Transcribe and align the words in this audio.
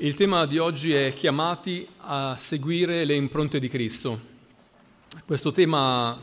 Il 0.00 0.14
tema 0.14 0.44
di 0.44 0.58
oggi 0.58 0.92
è 0.92 1.12
chiamati 1.12 1.86
a 1.98 2.34
seguire 2.36 3.04
le 3.04 3.14
impronte 3.14 3.60
di 3.60 3.68
Cristo. 3.68 4.18
Questo 5.24 5.52
tema 5.52 6.18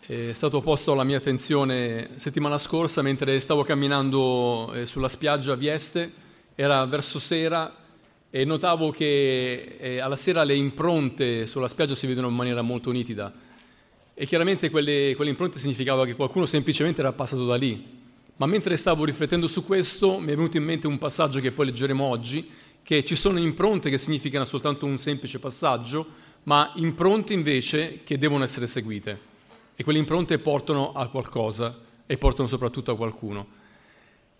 è 0.00 0.32
stato 0.32 0.60
posto 0.62 0.90
alla 0.90 1.04
mia 1.04 1.18
attenzione 1.18 2.10
settimana 2.16 2.58
scorsa 2.58 3.02
mentre 3.02 3.38
stavo 3.38 3.62
camminando 3.62 4.72
eh, 4.72 4.84
sulla 4.84 5.06
spiaggia 5.06 5.52
a 5.52 5.56
Vieste, 5.56 6.12
era 6.56 6.84
verso 6.86 7.20
sera 7.20 7.72
e 8.30 8.44
notavo 8.44 8.90
che 8.90 9.76
eh, 9.78 10.00
alla 10.00 10.16
sera 10.16 10.42
le 10.42 10.56
impronte 10.56 11.46
sulla 11.46 11.68
spiaggia 11.68 11.94
si 11.94 12.08
vedono 12.08 12.26
in 12.28 12.34
maniera 12.34 12.62
molto 12.62 12.90
nitida. 12.90 13.32
E 14.12 14.26
chiaramente 14.26 14.70
quelle, 14.70 15.12
quelle 15.14 15.30
impronte 15.30 15.60
significava 15.60 16.04
che 16.04 16.16
qualcuno 16.16 16.46
semplicemente 16.46 17.00
era 17.00 17.12
passato 17.12 17.46
da 17.46 17.54
lì 17.54 17.95
ma 18.36 18.46
mentre 18.46 18.76
stavo 18.76 19.04
riflettendo 19.04 19.46
su 19.46 19.64
questo 19.64 20.18
mi 20.18 20.32
è 20.32 20.36
venuto 20.36 20.58
in 20.58 20.64
mente 20.64 20.86
un 20.86 20.98
passaggio 20.98 21.40
che 21.40 21.52
poi 21.52 21.66
leggeremo 21.66 22.04
oggi, 22.04 22.48
che 22.82 23.02
ci 23.02 23.16
sono 23.16 23.38
impronte 23.38 23.88
che 23.88 23.96
significano 23.96 24.44
soltanto 24.44 24.84
un 24.84 24.98
semplice 24.98 25.38
passaggio, 25.38 26.06
ma 26.44 26.70
impronte 26.74 27.32
invece 27.32 28.02
che 28.04 28.18
devono 28.18 28.44
essere 28.44 28.66
seguite. 28.66 29.34
E 29.74 29.82
quelle 29.84 29.98
impronte 29.98 30.38
portano 30.38 30.92
a 30.92 31.08
qualcosa 31.08 31.76
e 32.04 32.18
portano 32.18 32.46
soprattutto 32.46 32.92
a 32.92 32.96
qualcuno. 32.96 33.64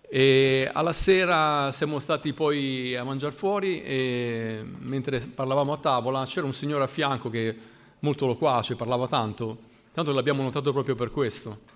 E 0.09 0.69
alla 0.71 0.93
sera 0.93 1.71
siamo 1.71 1.99
stati 1.99 2.33
poi 2.33 2.95
a 2.95 3.03
mangiare 3.03 3.33
fuori 3.33 3.81
e 3.81 4.63
mentre 4.63 5.19
parlavamo 5.19 5.73
a 5.73 5.77
tavola 5.77 6.25
c'era 6.25 6.45
un 6.45 6.53
signore 6.53 6.83
a 6.83 6.87
fianco 6.87 7.29
che 7.29 7.55
molto 7.99 8.27
loquace, 8.27 8.75
parlava 8.75 9.07
tanto, 9.07 9.57
tanto 9.91 10.13
l'abbiamo 10.13 10.43
notato 10.43 10.71
proprio 10.71 10.95
per 10.95 11.11
questo 11.11 11.75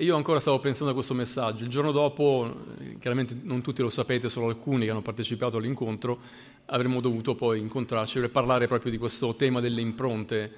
io 0.00 0.16
ancora 0.16 0.40
stavo 0.40 0.58
pensando 0.60 0.92
a 0.92 0.94
questo 0.94 1.14
messaggio. 1.14 1.64
Il 1.64 1.70
giorno 1.70 1.92
dopo, 1.92 2.64
chiaramente 2.98 3.36
non 3.42 3.60
tutti 3.60 3.82
lo 3.82 3.90
sapete, 3.90 4.28
solo 4.28 4.48
alcuni 4.48 4.84
che 4.84 4.90
hanno 4.90 5.02
partecipato 5.02 5.58
all'incontro, 5.58 6.18
avremmo 6.66 7.00
dovuto 7.00 7.34
poi 7.34 7.58
incontrarci 7.60 8.18
e 8.18 8.28
parlare 8.28 8.66
proprio 8.66 8.90
di 8.90 8.98
questo 8.98 9.34
tema 9.36 9.60
delle 9.60 9.80
impronte, 9.80 10.52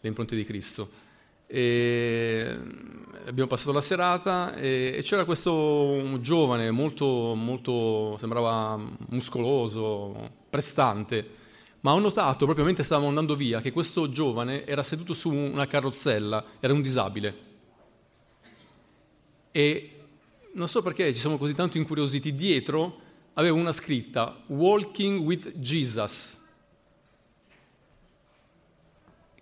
le 0.00 0.08
impronte 0.08 0.34
di 0.34 0.44
Cristo. 0.44 1.04
E 1.46 2.58
abbiamo 3.26 3.48
passato 3.48 3.72
la 3.72 3.80
serata 3.80 4.54
e, 4.56 4.94
e 4.96 5.02
c'era 5.02 5.24
questo 5.24 6.18
giovane 6.20 6.70
molto, 6.70 7.34
molto, 7.34 8.16
sembrava 8.18 8.80
muscoloso, 9.10 10.30
prestante, 10.48 11.44
ma 11.80 11.92
ho 11.92 11.98
notato 12.00 12.46
proprio 12.46 12.64
mentre 12.64 12.82
stavamo 12.82 13.08
andando 13.08 13.34
via 13.34 13.60
che 13.60 13.72
questo 13.72 14.08
giovane 14.08 14.64
era 14.66 14.82
seduto 14.82 15.12
su 15.14 15.32
una 15.32 15.66
carrozzella, 15.66 16.44
era 16.58 16.72
un 16.72 16.80
disabile 16.80 17.45
e 19.56 19.90
non 20.52 20.68
so 20.68 20.82
perché 20.82 21.14
ci 21.14 21.18
siamo 21.18 21.38
così 21.38 21.54
tanto 21.54 21.78
incuriositi, 21.78 22.34
dietro 22.34 23.00
aveva 23.32 23.56
una 23.56 23.72
scritta 23.72 24.42
Walking 24.48 25.20
with 25.20 25.58
Jesus, 25.58 26.42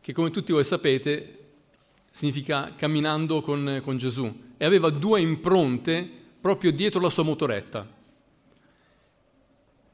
che 0.00 0.12
come 0.12 0.30
tutti 0.30 0.52
voi 0.52 0.62
sapete 0.62 1.38
significa 2.10 2.74
camminando 2.76 3.42
con, 3.42 3.80
con 3.82 3.96
Gesù, 3.96 4.32
e 4.56 4.64
aveva 4.64 4.88
due 4.90 5.20
impronte 5.20 6.08
proprio 6.40 6.70
dietro 6.70 7.00
la 7.00 7.10
sua 7.10 7.24
motoretta. 7.24 7.84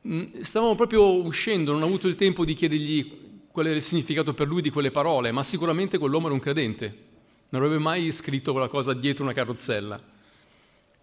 Mm, 0.06 0.40
stavamo 0.40 0.74
proprio 0.74 1.24
uscendo, 1.24 1.72
non 1.72 1.80
ho 1.80 1.86
avuto 1.86 2.08
il 2.08 2.14
tempo 2.14 2.44
di 2.44 2.52
chiedergli 2.52 3.48
qual 3.50 3.68
era 3.68 3.76
il 3.76 3.82
significato 3.82 4.34
per 4.34 4.46
lui 4.46 4.60
di 4.60 4.68
quelle 4.68 4.90
parole, 4.90 5.32
ma 5.32 5.42
sicuramente 5.42 5.96
quell'uomo 5.96 6.26
era 6.26 6.34
un 6.34 6.40
credente. 6.40 7.08
Non 7.50 7.62
avrebbe 7.62 7.82
mai 7.82 8.12
scritto 8.12 8.52
quella 8.52 8.68
cosa 8.68 8.94
dietro 8.94 9.24
una 9.24 9.32
carrozzella. 9.32 10.00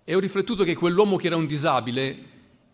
E 0.04 0.16
ho 0.16 0.20
riflettuto 0.20 0.64
che 0.64 0.76
quell'uomo 0.76 1.18
che 1.18 1.28
era 1.28 1.36
un 1.36 1.46
disabile, 1.46 2.18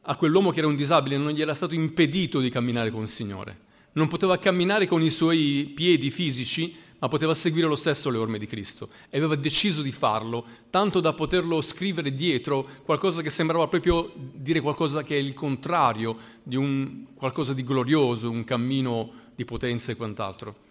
a 0.01 0.15
quell'uomo 0.15 0.51
che 0.51 0.59
era 0.59 0.67
un 0.67 0.75
disabile 0.75 1.17
non 1.17 1.31
gli 1.31 1.41
era 1.41 1.55
stato 1.55 1.73
impedito 1.73 2.39
di 2.39 2.49
camminare 2.49 2.91
con 2.91 3.01
il 3.01 3.07
Signore. 3.07 3.71
Non 3.93 4.07
poteva 4.07 4.37
camminare 4.37 4.85
con 4.85 5.01
i 5.01 5.09
suoi 5.09 5.71
piedi 5.73 6.11
fisici, 6.11 6.75
ma 6.99 7.07
poteva 7.07 7.33
seguire 7.33 7.67
lo 7.67 7.75
stesso 7.75 8.11
le 8.11 8.17
orme 8.19 8.37
di 8.37 8.45
Cristo. 8.45 8.89
E 9.09 9.17
aveva 9.17 9.35
deciso 9.35 9.81
di 9.81 9.91
farlo, 9.91 10.45
tanto 10.69 10.99
da 10.99 11.13
poterlo 11.13 11.59
scrivere 11.61 12.13
dietro 12.13 12.67
qualcosa 12.83 13.23
che 13.23 13.31
sembrava 13.31 13.67
proprio 13.67 14.13
dire 14.15 14.61
qualcosa 14.61 15.01
che 15.01 15.15
è 15.15 15.19
il 15.19 15.33
contrario 15.33 16.15
di 16.43 16.55
un 16.55 17.05
qualcosa 17.15 17.53
di 17.53 17.63
glorioso, 17.63 18.29
un 18.29 18.43
cammino 18.43 19.11
di 19.35 19.45
potenza 19.45 19.91
e 19.91 19.95
quant'altro. 19.95 20.62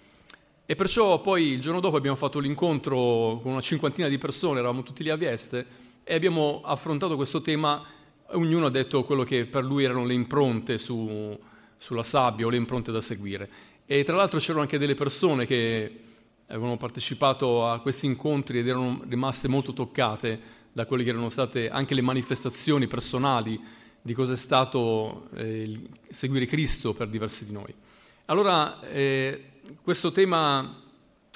E 0.72 0.74
perciò 0.74 1.20
poi 1.20 1.48
il 1.48 1.60
giorno 1.60 1.80
dopo 1.80 1.98
abbiamo 1.98 2.16
fatto 2.16 2.38
l'incontro 2.38 3.40
con 3.42 3.52
una 3.52 3.60
cinquantina 3.60 4.08
di 4.08 4.16
persone, 4.16 4.58
eravamo 4.58 4.82
tutti 4.82 5.02
lì 5.02 5.10
a 5.10 5.16
Vieste, 5.16 5.66
e 6.02 6.14
abbiamo 6.14 6.62
affrontato 6.64 7.14
questo 7.14 7.42
tema, 7.42 7.84
ognuno 8.28 8.64
ha 8.64 8.70
detto 8.70 9.04
quello 9.04 9.22
che 9.22 9.44
per 9.44 9.66
lui 9.66 9.84
erano 9.84 10.06
le 10.06 10.14
impronte 10.14 10.78
su, 10.78 11.38
sulla 11.76 12.02
sabbia 12.02 12.46
o 12.46 12.48
le 12.48 12.56
impronte 12.56 12.90
da 12.90 13.02
seguire. 13.02 13.50
E 13.84 14.02
tra 14.02 14.16
l'altro 14.16 14.38
c'erano 14.38 14.62
anche 14.62 14.78
delle 14.78 14.94
persone 14.94 15.44
che 15.44 15.98
avevano 16.46 16.78
partecipato 16.78 17.68
a 17.68 17.78
questi 17.80 18.06
incontri 18.06 18.60
ed 18.60 18.66
erano 18.66 19.02
rimaste 19.06 19.48
molto 19.48 19.74
toccate 19.74 20.40
da 20.72 20.86
quelle 20.86 21.04
che 21.04 21.10
erano 21.10 21.28
state 21.28 21.68
anche 21.68 21.94
le 21.94 22.00
manifestazioni 22.00 22.86
personali 22.86 23.60
di 24.00 24.14
cosa 24.14 24.32
è 24.32 24.38
stato 24.38 25.28
eh, 25.34 25.78
seguire 26.08 26.46
Cristo 26.46 26.94
per 26.94 27.10
diversi 27.10 27.44
di 27.44 27.52
noi. 27.52 27.74
Allora, 28.26 28.80
eh, 28.82 29.50
questo 29.82 30.12
tema 30.12 30.80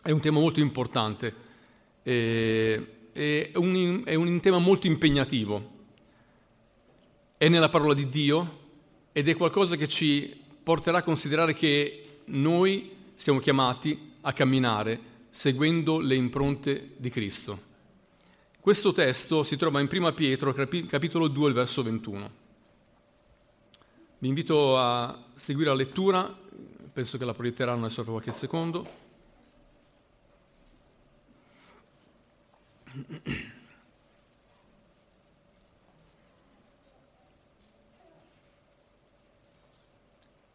è 0.02 0.12
un 0.12 0.20
tema 0.20 0.38
molto 0.38 0.60
importante. 0.60 1.34
Eh, 2.02 2.86
è 3.12 3.50
un, 3.54 4.02
è 4.04 4.14
un 4.14 4.40
tema 4.40 4.58
molto 4.58 4.86
impegnativo. 4.86 5.74
È 7.36 7.48
nella 7.48 7.68
parola 7.68 7.92
di 7.92 8.08
Dio 8.08 8.64
ed 9.10 9.28
è 9.28 9.36
qualcosa 9.36 9.74
che 9.74 9.88
ci 9.88 10.40
porterà 10.62 10.98
a 10.98 11.02
considerare 11.02 11.54
che 11.54 12.20
noi 12.26 12.92
siamo 13.14 13.40
chiamati 13.40 14.12
a 14.20 14.32
camminare 14.32 15.14
seguendo 15.28 15.98
le 15.98 16.14
impronte 16.14 16.92
di 16.96 17.10
Cristo. 17.10 17.60
Questo 18.60 18.92
testo 18.92 19.42
si 19.42 19.56
trova 19.56 19.80
in 19.80 19.88
1 19.90 20.12
Pietro, 20.12 20.52
capitolo 20.52 21.26
2, 21.26 21.52
verso 21.52 21.82
21. 21.82 22.30
Vi 24.18 24.28
invito 24.28 24.78
a 24.78 25.24
seguire 25.34 25.68
la 25.68 25.76
lettura, 25.76 26.44
penso 26.96 27.18
che 27.18 27.26
la 27.26 27.34
proietteranno 27.34 27.84
adesso 27.84 28.02
per 28.04 28.12
qualche 28.12 28.32
secondo. 28.32 28.88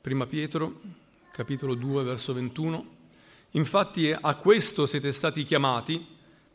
Prima 0.02 0.26
Pietro, 0.26 0.82
capitolo 1.32 1.76
2, 1.76 2.04
verso 2.04 2.34
21. 2.34 2.86
Infatti 3.52 4.12
a 4.12 4.34
questo 4.34 4.88
siete 4.88 5.12
stati 5.12 5.44
chiamati, 5.44 6.04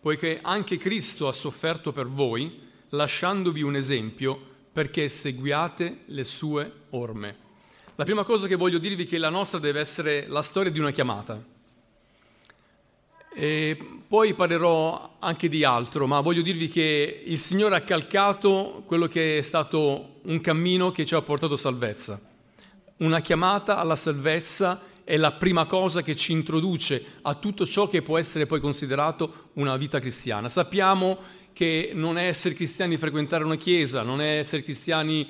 poiché 0.01 0.41
anche 0.43 0.79
Cristo 0.79 1.29
ha 1.29 1.33
sofferto 1.33 1.93
per 1.93 2.09
voi, 2.09 2.61
lasciandovi 2.89 3.63
un 3.63 3.77
esempio 3.77 4.37
perché 4.73 5.09
seguiate 5.09 6.01
le 6.07 6.25
sue 6.25 6.73
orme. 6.91 7.46
La 7.99 8.05
prima 8.05 8.25
cosa 8.25 8.47
che 8.47 8.57
voglio 8.57 8.77
dirvi 8.77 9.05
è 9.05 9.09
che 9.09 9.17
la 9.17 9.31
nostra 9.31 9.59
deve 9.59 9.81
essere 9.81 10.27
la 10.29 10.43
storia 10.43 10.71
di 10.71 10.79
una 10.79 10.91
chiamata. 10.91 11.43
E 13.35 13.79
poi 14.07 14.35
parlerò 14.35 15.17
anche 15.19 15.49
di 15.49 15.65
altro, 15.65 16.07
ma 16.07 16.21
voglio 16.21 16.43
dirvi 16.43 16.69
che 16.69 17.23
il 17.25 17.39
Signore 17.39 17.75
ha 17.75 17.81
calcato 17.81 18.83
quello 18.85 19.07
che 19.07 19.39
è 19.39 19.41
stato 19.41 20.17
un 20.25 20.43
cammino 20.43 20.91
che 20.91 21.07
ci 21.07 21.15
ha 21.15 21.23
portato 21.23 21.57
salvezza. 21.57 22.21
Una 22.99 23.21
chiamata 23.21 23.79
alla 23.79 23.97
salvezza 23.97 24.83
è 25.03 25.17
la 25.17 25.33
prima 25.33 25.65
cosa 25.65 26.03
che 26.03 26.15
ci 26.15 26.33
introduce 26.33 27.03
a 27.23 27.33
tutto 27.33 27.65
ciò 27.65 27.89
che 27.89 28.03
può 28.03 28.19
essere 28.19 28.45
poi 28.45 28.61
considerato 28.61 29.53
una 29.55 29.79
vita 29.79 30.01
cristiana. 30.01 30.51
Sappiamo 30.51 31.17
che 31.55 31.93
non 31.95 32.19
è 32.19 32.27
essere 32.27 32.55
cristiani 32.55 32.99
frequentare 32.99 33.43
una 33.43 33.57
chiesa, 33.57 34.03
non 34.03 34.21
è 34.21 34.37
essere 34.37 34.63
cristiani 34.63 35.27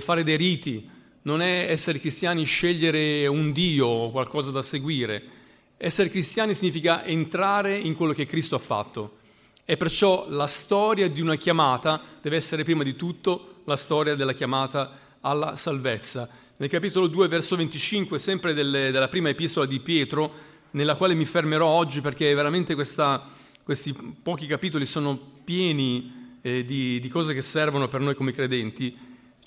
fare 0.00 0.22
dei 0.22 0.36
riti, 0.36 0.98
non 1.22 1.42
è 1.42 1.66
essere 1.68 2.00
cristiani 2.00 2.44
scegliere 2.44 3.26
un 3.26 3.52
Dio 3.52 3.86
o 3.86 4.10
qualcosa 4.10 4.50
da 4.50 4.62
seguire 4.62 5.38
essere 5.82 6.10
cristiani 6.10 6.54
significa 6.54 7.06
entrare 7.06 7.74
in 7.74 7.96
quello 7.96 8.12
che 8.12 8.26
Cristo 8.26 8.54
ha 8.54 8.58
fatto 8.58 9.16
e 9.64 9.78
perciò 9.78 10.26
la 10.28 10.46
storia 10.46 11.08
di 11.08 11.22
una 11.22 11.36
chiamata 11.36 11.98
deve 12.20 12.36
essere 12.36 12.64
prima 12.64 12.82
di 12.82 12.96
tutto 12.96 13.62
la 13.64 13.76
storia 13.76 14.14
della 14.14 14.34
chiamata 14.34 14.98
alla 15.22 15.56
salvezza. 15.56 16.28
Nel 16.58 16.68
capitolo 16.68 17.06
2, 17.06 17.28
verso 17.28 17.56
25, 17.56 18.18
sempre 18.18 18.52
delle, 18.52 18.90
della 18.90 19.08
prima 19.08 19.30
epistola 19.30 19.64
di 19.64 19.80
Pietro, 19.80 20.30
nella 20.72 20.96
quale 20.96 21.14
mi 21.14 21.24
fermerò 21.24 21.66
oggi 21.66 22.02
perché 22.02 22.34
veramente 22.34 22.74
questa, 22.74 23.26
questi 23.62 23.94
pochi 24.22 24.46
capitoli 24.46 24.84
sono 24.84 25.18
pieni 25.42 26.36
eh, 26.42 26.62
di, 26.62 27.00
di 27.00 27.08
cose 27.08 27.32
che 27.32 27.40
servono 27.40 27.88
per 27.88 28.00
noi 28.00 28.14
come 28.14 28.32
credenti, 28.32 28.94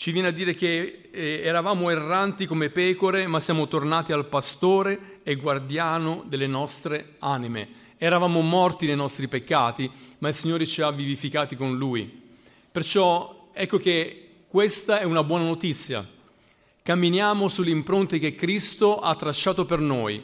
ci 0.04 0.12
viene 0.12 0.28
a 0.28 0.32
dire 0.32 0.54
che 0.54 1.08
eh, 1.12 1.42
eravamo 1.46 1.90
erranti 1.90 2.46
come 2.46 2.70
pecore, 2.70 3.26
ma 3.26 3.40
siamo 3.40 3.70
tornati 3.70 4.12
al 4.12 4.26
pastore 4.26 5.22
e 5.24 5.36
guardiano 5.36 6.26
delle 6.28 6.46
nostre 6.46 7.16
anime. 7.20 7.70
Eravamo 7.98 8.42
morti 8.42 8.86
nei 8.86 8.98
nostri 8.98 9.30
peccati, 9.30 9.90
ma 10.18 10.28
il 10.28 10.34
Signore 10.34 10.68
ci 10.68 10.82
ha 10.82 10.92
vivificati 10.92 11.56
con 11.56 11.78
Lui. 11.78 12.22
Perciò 12.70 13.48
ecco 13.54 13.78
che 13.78 14.28
Questa 14.50 15.00
è 15.00 15.04
una 15.06 15.24
buona 15.24 15.46
notizia. 15.46 16.06
Camminiamo 16.84 17.48
sulle 17.48 17.70
impronte 17.70 18.20
che 18.20 18.36
Cristo 18.36 19.00
ha 19.00 19.16
tracciato 19.16 19.64
per 19.64 19.80
noi. 19.80 20.22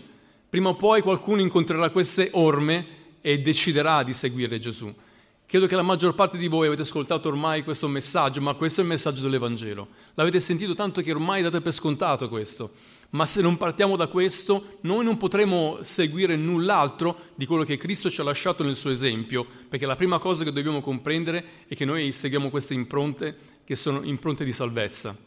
Prima 0.50 0.68
o 0.68 0.76
poi 0.76 1.02
qualcuno 1.02 1.40
incontrerà 1.40 1.90
queste 1.90 2.32
orme 2.34 2.86
e 3.22 3.40
deciderà 3.40 4.04
di 4.04 4.14
seguire 4.14 4.60
Gesù. 4.60 4.94
Credo 5.50 5.66
che 5.66 5.76
la 5.76 5.82
maggior 5.82 6.14
parte 6.14 6.38
di 6.38 6.48
voi 6.48 6.68
avete 6.68 6.84
ascoltato 6.84 7.28
ormai 7.28 7.64
questo 7.64 7.88
messaggio, 7.88 8.40
ma 8.40 8.54
questo 8.54 8.82
è 8.82 8.84
il 8.84 8.90
messaggio 8.92 9.24
dell'Evangelo. 9.24 9.88
L'avete 10.14 10.40
sentito 10.40 10.76
tanto 10.76 11.02
che 11.02 11.10
ormai 11.10 11.42
date 11.42 11.60
per 11.60 11.74
scontato 11.74 12.30
questo. 12.30 12.74
Ma 13.10 13.26
se 13.26 13.42
non 13.42 13.58
partiamo 13.58 13.96
da 13.96 14.06
questo, 14.06 14.78
noi 14.82 15.04
non 15.04 15.18
potremo 15.18 15.80
seguire 15.82 16.36
null'altro 16.36 17.32
di 17.34 17.48
quello 17.48 17.64
che 17.64 17.78
Cristo 17.78 18.12
ci 18.12 18.22
ha 18.22 18.26
lasciato 18.26 18.64
nel 18.64 18.76
suo 18.76 18.92
esempio, 18.92 19.44
perché 19.68 19.88
la 19.88 19.96
prima 19.96 20.20
cosa 20.20 20.44
che 20.44 20.52
dobbiamo 20.52 20.82
comprendere 20.82 21.44
è 21.68 21.76
che 21.76 21.84
noi 21.84 22.12
seguiamo 22.12 22.52
queste 22.52 22.76
impronte 22.76 23.36
che 23.64 23.76
sono 23.76 24.04
impronte 24.04 24.44
di 24.44 24.54
salvezza. 24.54 25.18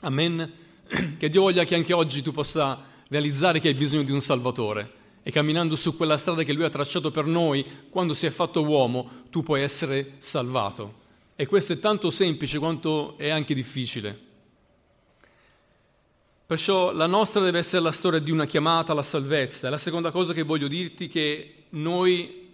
Amen. 0.00 0.52
Che 1.16 1.30
Dio 1.30 1.42
voglia 1.42 1.62
che 1.62 1.76
anche 1.76 1.92
oggi 1.92 2.22
tu 2.22 2.32
possa 2.32 2.84
realizzare 3.06 3.60
che 3.60 3.68
hai 3.68 3.74
bisogno 3.74 4.02
di 4.02 4.10
un 4.10 4.20
Salvatore 4.20 5.02
e 5.26 5.30
camminando 5.30 5.74
su 5.74 5.96
quella 5.96 6.18
strada 6.18 6.42
che 6.42 6.52
Lui 6.52 6.64
ha 6.64 6.68
tracciato 6.68 7.10
per 7.10 7.24
noi, 7.24 7.64
quando 7.88 8.12
si 8.12 8.26
è 8.26 8.30
fatto 8.30 8.62
uomo, 8.62 9.24
tu 9.30 9.42
puoi 9.42 9.62
essere 9.62 10.12
salvato. 10.18 11.00
E 11.34 11.46
questo 11.46 11.72
è 11.72 11.78
tanto 11.78 12.10
semplice 12.10 12.58
quanto 12.58 13.16
è 13.16 13.30
anche 13.30 13.54
difficile. 13.54 14.20
Perciò 16.44 16.92
la 16.92 17.06
nostra 17.06 17.40
deve 17.40 17.56
essere 17.56 17.80
la 17.80 17.90
storia 17.90 18.18
di 18.18 18.30
una 18.30 18.44
chiamata 18.44 18.92
alla 18.92 19.02
salvezza. 19.02 19.70
La 19.70 19.78
seconda 19.78 20.10
cosa 20.10 20.34
che 20.34 20.42
voglio 20.42 20.68
dirti 20.68 21.06
è 21.06 21.10
che 21.10 21.54
noi 21.70 22.50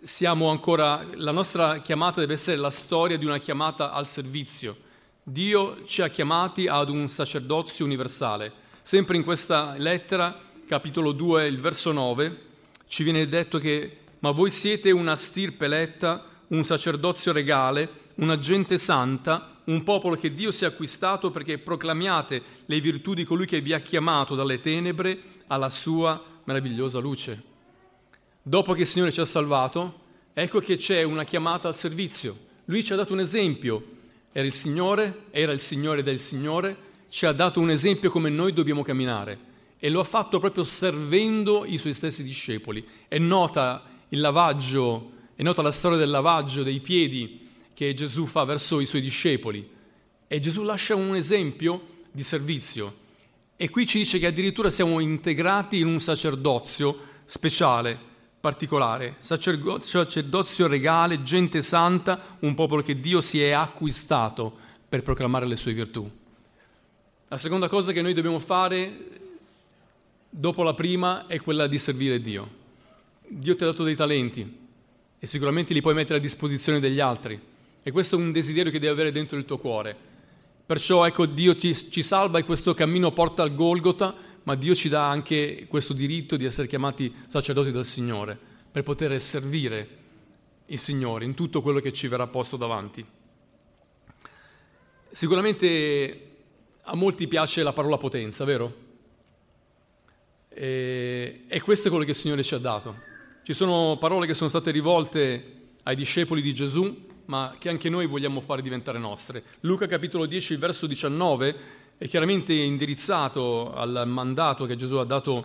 siamo 0.00 0.48
ancora, 0.48 1.06
la 1.14 1.30
nostra 1.30 1.78
chiamata 1.78 2.18
deve 2.18 2.32
essere 2.32 2.56
la 2.56 2.70
storia 2.70 3.16
di 3.16 3.24
una 3.24 3.38
chiamata 3.38 3.92
al 3.92 4.08
servizio. 4.08 4.76
Dio 5.22 5.84
ci 5.84 6.02
ha 6.02 6.08
chiamati 6.08 6.66
ad 6.66 6.90
un 6.90 7.08
sacerdozio 7.08 7.84
universale. 7.84 8.52
Sempre 8.82 9.16
in 9.16 9.22
questa 9.22 9.76
lettera 9.78 10.45
capitolo 10.66 11.12
2, 11.12 11.46
il 11.46 11.60
verso 11.60 11.92
9, 11.92 12.44
ci 12.88 13.04
viene 13.04 13.28
detto 13.28 13.58
che 13.58 13.98
ma 14.18 14.32
voi 14.32 14.50
siete 14.50 14.90
una 14.90 15.14
stirpe 15.14 15.66
eletta, 15.66 16.24
un 16.48 16.64
sacerdozio 16.64 17.32
regale, 17.32 17.88
una 18.16 18.38
gente 18.38 18.76
santa, 18.76 19.60
un 19.66 19.84
popolo 19.84 20.16
che 20.16 20.34
Dio 20.34 20.50
si 20.50 20.64
è 20.64 20.66
acquistato 20.66 21.30
perché 21.30 21.58
proclamiate 21.58 22.42
le 22.66 22.80
virtù 22.80 23.14
di 23.14 23.22
colui 23.22 23.46
che 23.46 23.60
vi 23.60 23.72
ha 23.72 23.80
chiamato 23.80 24.34
dalle 24.34 24.60
tenebre 24.60 25.18
alla 25.46 25.70
sua 25.70 26.20
meravigliosa 26.44 26.98
luce. 26.98 27.42
Dopo 28.42 28.72
che 28.72 28.80
il 28.80 28.86
Signore 28.86 29.12
ci 29.12 29.20
ha 29.20 29.24
salvato, 29.24 30.00
ecco 30.32 30.58
che 30.58 30.76
c'è 30.76 31.04
una 31.04 31.24
chiamata 31.24 31.68
al 31.68 31.76
servizio. 31.76 32.36
Lui 32.64 32.82
ci 32.82 32.92
ha 32.92 32.96
dato 32.96 33.12
un 33.12 33.20
esempio. 33.20 33.94
Era 34.32 34.46
il 34.46 34.52
Signore, 34.52 35.26
era 35.30 35.52
il 35.52 35.60
Signore 35.60 36.02
del 36.02 36.18
Signore, 36.18 36.76
ci 37.08 37.24
ha 37.24 37.32
dato 37.32 37.60
un 37.60 37.70
esempio 37.70 38.10
come 38.10 38.30
noi 38.30 38.52
dobbiamo 38.52 38.82
camminare 38.82 39.54
e 39.86 39.88
lo 39.88 40.00
ha 40.00 40.04
fatto 40.04 40.40
proprio 40.40 40.64
servendo 40.64 41.64
i 41.64 41.78
suoi 41.78 41.92
stessi 41.92 42.24
discepoli. 42.24 42.84
È 43.06 43.18
nota 43.18 43.84
il 44.08 44.18
lavaggio, 44.18 45.12
è 45.36 45.44
nota 45.44 45.62
la 45.62 45.70
storia 45.70 45.96
del 45.96 46.10
lavaggio 46.10 46.64
dei 46.64 46.80
piedi 46.80 47.48
che 47.72 47.94
Gesù 47.94 48.26
fa 48.26 48.42
verso 48.42 48.80
i 48.80 48.86
suoi 48.86 49.00
discepoli 49.00 49.64
e 50.26 50.40
Gesù 50.40 50.64
lascia 50.64 50.96
un 50.96 51.14
esempio 51.14 52.02
di 52.10 52.24
servizio. 52.24 52.96
E 53.54 53.70
qui 53.70 53.86
ci 53.86 53.98
dice 53.98 54.18
che 54.18 54.26
addirittura 54.26 54.70
siamo 54.70 54.98
integrati 54.98 55.78
in 55.78 55.86
un 55.86 56.00
sacerdozio 56.00 56.98
speciale, 57.24 57.96
particolare, 58.40 59.14
sacerdozio 59.18 60.66
regale, 60.66 61.22
gente 61.22 61.62
santa, 61.62 62.38
un 62.40 62.54
popolo 62.54 62.82
che 62.82 62.98
Dio 62.98 63.20
si 63.20 63.40
è 63.40 63.52
acquistato 63.52 64.52
per 64.88 65.04
proclamare 65.04 65.46
le 65.46 65.56
sue 65.56 65.74
virtù. 65.74 66.10
La 67.28 67.36
seconda 67.36 67.68
cosa 67.68 67.92
che 67.92 68.02
noi 68.02 68.14
dobbiamo 68.14 68.40
fare 68.40 69.24
dopo 70.28 70.62
la 70.62 70.74
prima 70.74 71.26
è 71.26 71.40
quella 71.40 71.66
di 71.66 71.78
servire 71.78 72.20
Dio. 72.20 72.64
Dio 73.28 73.56
ti 73.56 73.62
ha 73.62 73.66
dato 73.66 73.84
dei 73.84 73.96
talenti 73.96 74.64
e 75.18 75.26
sicuramente 75.26 75.72
li 75.72 75.80
puoi 75.80 75.94
mettere 75.94 76.18
a 76.18 76.22
disposizione 76.22 76.80
degli 76.80 77.00
altri 77.00 77.40
e 77.82 77.90
questo 77.90 78.16
è 78.16 78.18
un 78.18 78.32
desiderio 78.32 78.70
che 78.70 78.78
devi 78.78 78.92
avere 78.92 79.12
dentro 79.12 79.38
il 79.38 79.44
tuo 79.44 79.58
cuore. 79.58 79.96
Perciò 80.66 81.06
ecco 81.06 81.26
Dio 81.26 81.56
ti, 81.56 81.74
ci 81.74 82.02
salva 82.02 82.38
e 82.38 82.44
questo 82.44 82.74
cammino 82.74 83.12
porta 83.12 83.42
al 83.42 83.54
Golgota, 83.54 84.14
ma 84.42 84.54
Dio 84.54 84.74
ci 84.74 84.88
dà 84.88 85.08
anche 85.08 85.66
questo 85.68 85.92
diritto 85.92 86.36
di 86.36 86.44
essere 86.44 86.66
chiamati 86.66 87.12
sacerdoti 87.26 87.70
del 87.70 87.84
Signore 87.84 88.38
per 88.70 88.82
poter 88.82 89.20
servire 89.20 89.88
il 90.66 90.78
Signore 90.78 91.24
in 91.24 91.34
tutto 91.34 91.62
quello 91.62 91.80
che 91.80 91.92
ci 91.92 92.08
verrà 92.08 92.26
posto 92.26 92.56
davanti. 92.56 93.04
Sicuramente 95.10 96.20
a 96.82 96.94
molti 96.94 97.26
piace 97.26 97.62
la 97.62 97.72
parola 97.72 97.96
potenza, 97.96 98.44
vero? 98.44 98.85
E, 100.58 101.42
e 101.46 101.60
questo 101.60 101.88
è 101.88 101.90
quello 101.90 102.06
che 102.06 102.12
il 102.12 102.16
Signore 102.16 102.42
ci 102.42 102.54
ha 102.54 102.58
dato. 102.58 102.96
Ci 103.42 103.52
sono 103.52 103.98
parole 103.98 104.26
che 104.26 104.32
sono 104.32 104.48
state 104.48 104.70
rivolte 104.70 105.54
ai 105.82 105.94
discepoli 105.94 106.40
di 106.40 106.54
Gesù, 106.54 107.04
ma 107.26 107.56
che 107.58 107.68
anche 107.68 107.90
noi 107.90 108.06
vogliamo 108.06 108.40
fare 108.40 108.62
diventare 108.62 108.98
nostre. 108.98 109.42
Luca 109.60 109.86
capitolo 109.86 110.24
10, 110.24 110.56
verso 110.56 110.86
19 110.86 111.56
è 111.98 112.08
chiaramente 112.08 112.54
indirizzato 112.54 113.74
al 113.74 114.04
mandato 114.06 114.64
che 114.64 114.76
Gesù 114.76 114.96
ha 114.96 115.04
dato 115.04 115.44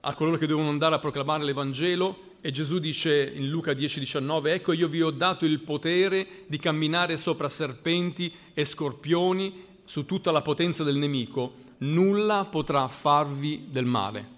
a 0.00 0.14
coloro 0.14 0.38
che 0.38 0.46
devono 0.46 0.70
andare 0.70 0.94
a 0.94 0.98
proclamare 0.98 1.44
l'Evangelo 1.44 2.36
e 2.40 2.50
Gesù 2.50 2.78
dice 2.78 3.30
in 3.34 3.50
Luca 3.50 3.74
10, 3.74 3.98
19, 3.98 4.54
ecco 4.54 4.72
io 4.72 4.88
vi 4.88 5.02
ho 5.02 5.10
dato 5.10 5.44
il 5.44 5.60
potere 5.60 6.26
di 6.46 6.58
camminare 6.58 7.18
sopra 7.18 7.48
serpenti 7.48 8.32
e 8.54 8.64
scorpioni 8.64 9.64
su 9.84 10.06
tutta 10.06 10.30
la 10.30 10.40
potenza 10.40 10.84
del 10.84 10.96
nemico, 10.96 11.54
nulla 11.78 12.46
potrà 12.50 12.88
farvi 12.88 13.66
del 13.68 13.84
male. 13.84 14.36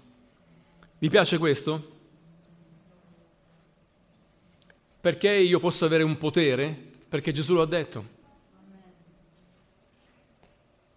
Vi 1.01 1.09
piace 1.09 1.39
questo? 1.39 1.89
Perché 5.01 5.33
io 5.33 5.59
posso 5.59 5.83
avere 5.83 6.03
un 6.03 6.15
potere? 6.19 6.79
Perché 7.09 7.31
Gesù 7.31 7.55
lo 7.55 7.63
ha 7.63 7.65
detto. 7.65 8.05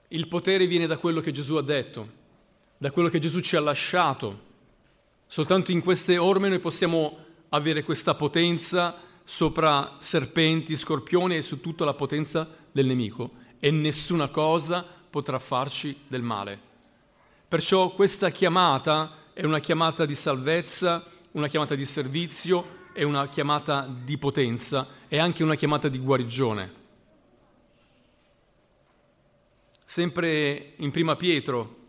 Il 0.09 0.29
potere 0.29 0.67
viene 0.67 0.87
da 0.87 0.99
quello 0.99 1.23
che 1.23 1.33
Gesù 1.33 1.55
ha 1.55 1.62
detto, 1.62 2.09
da 2.77 2.91
quello 2.91 3.09
che 3.09 3.19
Gesù 3.19 3.41
ci 3.41 3.56
ha 3.56 3.61
lasciato. 3.61 4.41
Soltanto 5.27 5.73
in 5.73 5.81
queste 5.81 6.19
orme 6.19 6.51
noi 6.51 6.59
possiamo 6.59 7.25
avere 7.49 7.83
questa 7.83 8.15
potenza 8.15 9.01
sopra 9.25 9.96
serpenti, 10.01 10.77
scorpioni 10.77 11.39
e 11.39 11.43
su 11.43 11.63
tutta 11.63 11.87
la 11.87 11.94
potenza 11.94 12.46
del 12.70 12.84
nemico 12.84 13.31
e 13.58 13.70
nessuna 13.70 14.29
cosa 14.29 14.84
potrà 15.08 15.39
farci 15.39 15.99
del 16.08 16.20
male. 16.20 16.61
Perciò 17.49 17.89
questa 17.94 18.29
chiamata 18.29 19.23
è 19.34 19.44
una 19.44 19.58
chiamata 19.58 20.06
di 20.06 20.14
salvezza, 20.14 21.05
una 21.32 21.48
chiamata 21.48 21.74
di 21.74 21.84
servizio, 21.84 22.82
è 22.93 23.03
una 23.03 23.29
chiamata 23.29 23.84
di 23.86 24.17
potenza, 24.17 24.86
è 25.08 25.19
anche 25.19 25.43
una 25.43 25.56
chiamata 25.56 25.88
di 25.88 25.98
guarigione. 25.98 26.82
Sempre 29.84 30.74
in 30.76 30.93
prima 30.93 31.17
Pietro 31.17 31.82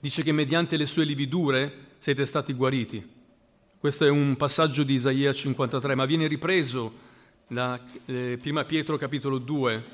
dice 0.00 0.24
che 0.24 0.32
mediante 0.32 0.76
le 0.76 0.86
sue 0.86 1.04
lividure 1.04 1.86
siete 1.98 2.26
stati 2.26 2.52
guariti. 2.52 3.18
Questo 3.78 4.04
è 4.04 4.10
un 4.10 4.36
passaggio 4.36 4.82
di 4.82 4.94
Isaia 4.94 5.32
53, 5.32 5.94
ma 5.94 6.04
viene 6.04 6.26
ripreso 6.26 6.92
da 7.46 7.80
eh, 8.06 8.38
prima 8.40 8.64
Pietro 8.64 8.96
capitolo 8.96 9.38
2, 9.38 9.84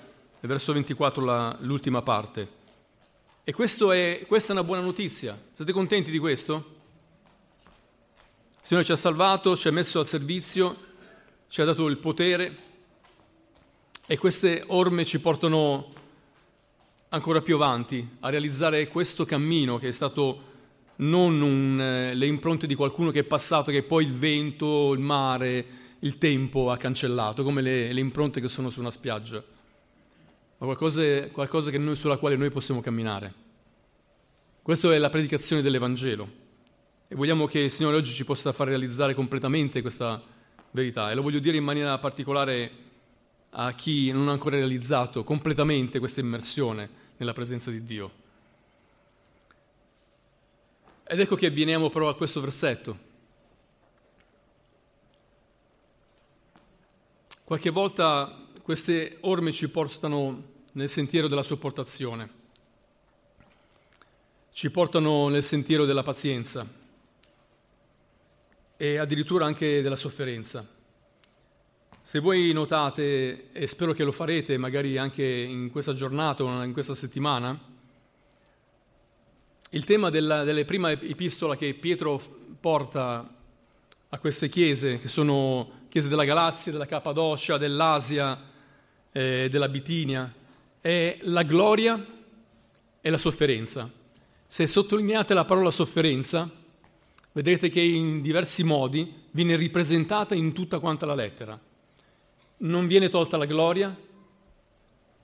verso 0.41 0.73
24, 0.73 1.23
la, 1.23 1.57
l'ultima 1.61 2.01
parte. 2.01 2.65
E 3.49 3.53
è, 3.53 4.25
questa 4.27 4.49
è 4.49 4.57
una 4.57 4.65
buona 4.65 4.83
notizia. 4.83 5.41
Siete 5.53 5.71
contenti 5.71 6.11
di 6.11 6.19
questo? 6.19 6.55
Il 8.57 8.61
Signore 8.61 8.85
ci 8.85 8.91
ha 8.91 8.97
salvato, 8.97 9.57
ci 9.57 9.69
ha 9.69 9.71
messo 9.71 10.01
al 10.01 10.07
servizio, 10.09 10.77
ci 11.47 11.61
ha 11.61 11.65
dato 11.65 11.87
il 11.87 11.99
potere 11.99 12.57
e 14.05 14.19
queste 14.19 14.65
orme 14.67 15.05
ci 15.05 15.21
portano 15.21 15.93
ancora 17.11 17.41
più 17.41 17.55
avanti 17.55 18.17
a 18.19 18.31
realizzare 18.31 18.89
questo 18.89 19.25
cammino 19.25 19.79
che 19.79 19.91
è 19.91 19.93
stato 19.93 20.43
non 20.97 21.41
un, 21.41 21.81
eh, 21.81 22.15
le 22.15 22.27
impronte 22.27 22.67
di 22.67 22.75
qualcuno 22.75 23.13
che 23.13 23.21
è 23.21 23.23
passato, 23.23 23.71
che 23.71 23.85
poi 23.85 24.07
il 24.07 24.13
vento, 24.13 24.93
il 24.93 24.99
mare, 24.99 25.67
il 26.01 26.19
tempo 26.19 26.73
ha 26.73 26.77
cancellato, 26.77 27.45
come 27.45 27.63
le, 27.63 27.93
le 27.93 28.01
impronte 28.01 28.41
che 28.41 28.49
sono 28.49 28.71
su 28.71 28.81
una 28.81 28.91
spiaggia 28.91 29.55
ma 30.59 30.67
qualcosa, 30.67 31.29
qualcosa 31.31 31.77
noi, 31.79 31.97
sulla 31.97 32.17
quale 32.17 32.37
noi 32.37 32.51
possiamo 32.51 32.81
camminare. 32.81 33.45
Questa 34.63 34.93
è 34.93 34.99
la 34.99 35.11
predicazione 35.11 35.63
dell'Evangelo 35.63 36.45
e 37.09 37.15
vogliamo 37.15 37.47
che 37.47 37.61
il 37.61 37.71
Signore 37.71 37.97
oggi 37.97 38.13
ci 38.13 38.25
possa 38.25 38.53
far 38.53 38.69
realizzare 38.69 39.15
completamente 39.15 39.81
questa 39.81 40.21
verità 40.71 41.11
e 41.11 41.15
lo 41.15 41.23
voglio 41.23 41.39
dire 41.39 41.57
in 41.57 41.65
maniera 41.65 41.99
particolare 41.99 42.85
a 43.51 43.73
chi 43.75 44.11
non 44.11 44.29
ha 44.29 44.33
ancora 44.33 44.57
realizzato 44.57 45.25
completamente 45.25 45.99
questa 45.99 46.21
immersione 46.21 46.89
nella 47.17 47.33
presenza 47.33 47.71
di 47.71 47.85
Dio. 47.85 48.25
Ed 51.05 51.21
ecco 51.21 51.37
che 51.37 51.51
veniamo 51.51 51.89
però 51.89 52.09
a 52.09 52.17
questo 52.17 52.41
versetto. 52.41 52.99
Qualche 57.45 57.71
volta 57.71 58.46
queste 58.67 59.19
orme 59.21 59.53
ci 59.53 59.69
portano 59.69 60.43
nel 60.73 60.89
sentiero 60.89 61.29
della 61.29 61.45
sopportazione, 61.45 62.29
ci 64.53 64.73
portano 64.73 65.29
nel 65.29 65.45
sentiero 65.45 65.85
della 65.85 66.03
pazienza 66.03 66.67
e 68.77 68.97
addirittura 68.97 69.45
anche 69.45 69.83
della 69.83 69.95
sofferenza. 69.95 70.67
Se 72.03 72.19
voi 72.19 72.51
notate, 72.53 73.53
e 73.53 73.69
spero 73.69 73.93
che 73.93 74.03
lo 74.03 74.11
farete 74.11 74.57
magari 74.57 74.99
anche 74.99 75.25
in 75.25 75.71
questa 75.71 75.95
giornata 75.95 76.43
o 76.43 76.65
in 76.65 76.73
questa 76.73 76.97
settimana, 76.97 77.57
il 79.71 79.85
tema 79.85 80.11
della, 80.11 80.43
della 80.43 80.65
prima 80.65 80.91
epistola 80.91 81.55
che 81.55 81.73
Pietro 81.75 82.21
porta 82.59 83.33
a 84.09 84.19
queste 84.19 84.49
chiese, 84.49 84.99
che 84.99 85.07
sono 85.07 85.85
chiese 85.89 86.09
della 86.09 86.25
Galazia, 86.25 86.73
della 86.73 86.87
Cappadocia, 86.87 87.59
dell'Asia, 87.59 88.55
eh, 89.17 89.49
della 89.51 89.71
Bitinia, 89.71 90.31
è 90.79 91.19
la 91.23 91.43
gloria 91.43 92.05
e 93.01 93.11
la 93.11 93.17
sofferenza. 93.17 93.91
Se 94.47 94.67
sottolineate 94.67 95.33
la 95.33 95.47
parola 95.47 95.71
sofferenza, 95.71 96.51
vedrete 97.33 97.71
che 97.71 97.81
in 97.81 98.21
diversi 98.21 98.63
modi 98.63 99.11
viene 99.31 99.57
ripresentata 99.57 100.35
in 100.35 100.53
tutta 100.53 100.81
quanta 100.81 101.07
la 101.07 101.15
lettera. 101.15 101.59
Non 102.59 102.87
viene 102.87 103.09
tolta 103.09 103.39
la 103.39 103.47
gloria, 103.47 103.97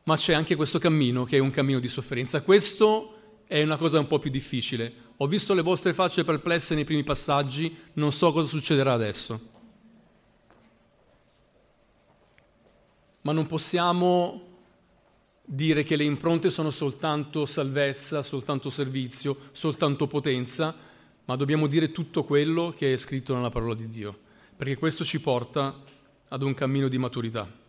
ma 0.04 0.16
c'è 0.16 0.32
anche 0.32 0.56
questo 0.56 0.78
cammino 0.78 1.24
che 1.24 1.36
è 1.36 1.40
un 1.40 1.50
cammino 1.50 1.78
di 1.78 1.88
sofferenza. 1.88 2.40
Questo 2.40 3.42
è 3.46 3.62
una 3.62 3.76
cosa 3.76 3.98
un 3.98 4.06
po' 4.06 4.18
più 4.18 4.30
difficile. 4.30 4.90
Ho 5.18 5.26
visto 5.26 5.52
le 5.52 5.60
vostre 5.60 5.92
facce 5.92 6.24
perplesse 6.24 6.74
nei 6.74 6.84
primi 6.84 7.04
passaggi, 7.04 7.76
non 7.94 8.10
so 8.10 8.32
cosa 8.32 8.48
succederà 8.48 8.94
adesso. 8.94 9.51
Ma 13.22 13.32
non 13.32 13.46
possiamo 13.46 14.50
dire 15.44 15.82
che 15.82 15.96
le 15.96 16.04
impronte 16.04 16.50
sono 16.50 16.70
soltanto 16.70 17.46
salvezza, 17.46 18.22
soltanto 18.22 18.70
servizio, 18.70 19.36
soltanto 19.52 20.06
potenza, 20.06 20.74
ma 21.24 21.36
dobbiamo 21.36 21.66
dire 21.66 21.92
tutto 21.92 22.24
quello 22.24 22.72
che 22.76 22.92
è 22.92 22.96
scritto 22.96 23.34
nella 23.34 23.50
parola 23.50 23.74
di 23.74 23.88
Dio, 23.88 24.18
perché 24.56 24.76
questo 24.76 25.04
ci 25.04 25.20
porta 25.20 25.80
ad 26.28 26.42
un 26.42 26.54
cammino 26.54 26.88
di 26.88 26.98
maturità. 26.98 27.60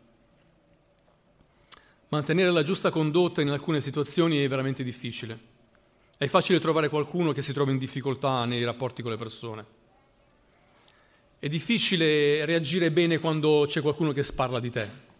Mantenere 2.09 2.51
la 2.51 2.63
giusta 2.63 2.91
condotta 2.91 3.41
in 3.41 3.49
alcune 3.49 3.81
situazioni 3.81 4.37
è 4.37 4.47
veramente 4.47 4.83
difficile. 4.83 5.51
È 6.15 6.27
facile 6.27 6.59
trovare 6.59 6.87
qualcuno 6.87 7.31
che 7.31 7.41
si 7.41 7.53
trova 7.53 7.71
in 7.71 7.79
difficoltà 7.79 8.45
nei 8.45 8.63
rapporti 8.63 9.01
con 9.01 9.11
le 9.11 9.17
persone. 9.17 9.65
È 11.39 11.49
difficile 11.49 12.45
reagire 12.45 12.91
bene 12.91 13.19
quando 13.19 13.65
c'è 13.67 13.81
qualcuno 13.81 14.11
che 14.11 14.23
sparla 14.23 14.59
di 14.59 14.69
te. 14.69 15.11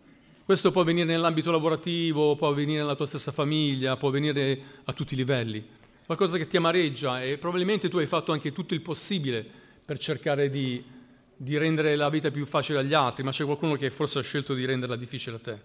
Questo 0.46 0.72
può 0.72 0.82
avvenire 0.82 1.06
nell'ambito 1.06 1.52
lavorativo, 1.52 2.36
può 2.36 2.50
avvenire 2.50 2.82
nella 2.82 2.96
tua 2.96 3.06
stessa 3.06 3.32
famiglia, 3.32 3.96
può 3.96 4.10
avvenire 4.10 4.60
a 4.84 4.92
tutti 4.92 5.14
i 5.14 5.18
livelli. 5.18 5.66
Qualcosa 6.06 6.38
che 6.38 6.48
ti 6.48 6.58
amareggia 6.58 7.24
e 7.24 7.38
probabilmente 7.38 7.88
tu 7.88 7.98
hai 7.98 8.06
fatto 8.06 8.34
anche 8.34 8.52
tutto 8.52 8.74
il 8.74 8.82
possibile 8.82 9.46
per 9.86 9.98
cercare 9.98 10.50
di, 10.50 10.84
di 11.34 11.58
rendere 11.58 11.96
la 11.96 12.10
vita 12.10 12.30
più 12.30 12.46
facile 12.46 12.80
agli 12.80 12.94
altri, 12.94 13.24
ma 13.24 13.32
c'è 13.32 13.46
qualcuno 13.46 13.76
che 13.76 13.90
forse 13.90 14.20
ha 14.20 14.22
scelto 14.22 14.54
di 14.54 14.66
renderla 14.66 14.98
difficile 14.98 15.38
a 15.38 15.40
te. 15.40 15.60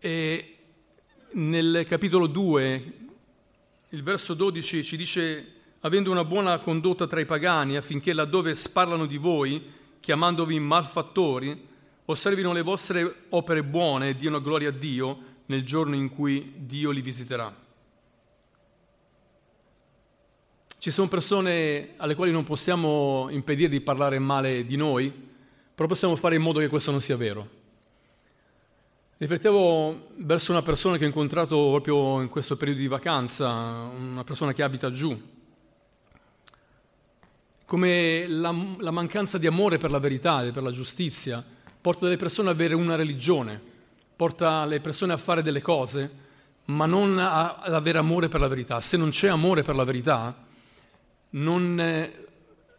E 0.00 0.56
nel 1.30 1.84
capitolo 1.86 2.26
2, 2.26 2.92
il 3.90 4.02
verso 4.02 4.34
12 4.34 4.82
ci 4.82 4.96
dice, 4.96 5.52
avendo 5.80 6.10
una 6.10 6.24
buona 6.24 6.58
condotta 6.58 7.06
tra 7.06 7.20
i 7.20 7.26
pagani, 7.26 7.76
affinché 7.76 8.12
laddove 8.12 8.56
sparlano 8.56 9.06
di 9.06 9.18
voi, 9.18 9.62
chiamandovi 10.00 10.58
malfattori, 10.58 11.70
osservino 12.06 12.52
le 12.52 12.62
vostre 12.62 13.24
opere 13.30 13.62
buone 13.62 14.10
e 14.10 14.16
diano 14.16 14.40
gloria 14.40 14.70
a 14.70 14.72
Dio 14.72 15.30
nel 15.46 15.64
giorno 15.64 15.94
in 15.94 16.08
cui 16.08 16.54
Dio 16.56 16.90
li 16.90 17.00
visiterà. 17.00 17.54
Ci 20.78 20.90
sono 20.90 21.06
persone 21.06 21.90
alle 21.98 22.16
quali 22.16 22.32
non 22.32 22.42
possiamo 22.42 23.28
impedire 23.30 23.68
di 23.68 23.80
parlare 23.80 24.18
male 24.18 24.64
di 24.64 24.74
noi, 24.76 25.12
però 25.74 25.86
possiamo 25.86 26.16
fare 26.16 26.34
in 26.34 26.42
modo 26.42 26.58
che 26.58 26.68
questo 26.68 26.90
non 26.90 27.00
sia 27.00 27.16
vero. 27.16 27.60
Riflettevo 29.18 30.08
verso 30.16 30.50
una 30.50 30.62
persona 30.62 30.96
che 30.96 31.04
ho 31.04 31.06
incontrato 31.06 31.56
proprio 31.70 32.20
in 32.20 32.28
questo 32.28 32.56
periodo 32.56 32.80
di 32.80 32.88
vacanza, 32.88 33.48
una 33.52 34.24
persona 34.24 34.52
che 34.52 34.64
abita 34.64 34.90
giù, 34.90 35.16
come 37.64 38.26
la, 38.26 38.52
la 38.78 38.90
mancanza 38.90 39.38
di 39.38 39.46
amore 39.46 39.78
per 39.78 39.92
la 39.92 40.00
verità 40.00 40.44
e 40.44 40.50
per 40.50 40.64
la 40.64 40.72
giustizia 40.72 41.44
porta 41.82 42.06
le 42.06 42.16
persone 42.16 42.48
ad 42.48 42.54
avere 42.54 42.74
una 42.74 42.94
religione, 42.94 43.60
porta 44.14 44.64
le 44.64 44.80
persone 44.80 45.12
a 45.12 45.16
fare 45.16 45.42
delle 45.42 45.60
cose, 45.60 46.20
ma 46.66 46.86
non 46.86 47.18
a, 47.18 47.56
ad 47.56 47.74
avere 47.74 47.98
amore 47.98 48.28
per 48.28 48.40
la 48.40 48.46
verità. 48.46 48.80
Se 48.80 48.96
non 48.96 49.10
c'è 49.10 49.26
amore 49.26 49.62
per 49.62 49.74
la 49.74 49.82
verità, 49.82 50.46
non, 51.30 51.78
eh, 51.80 52.26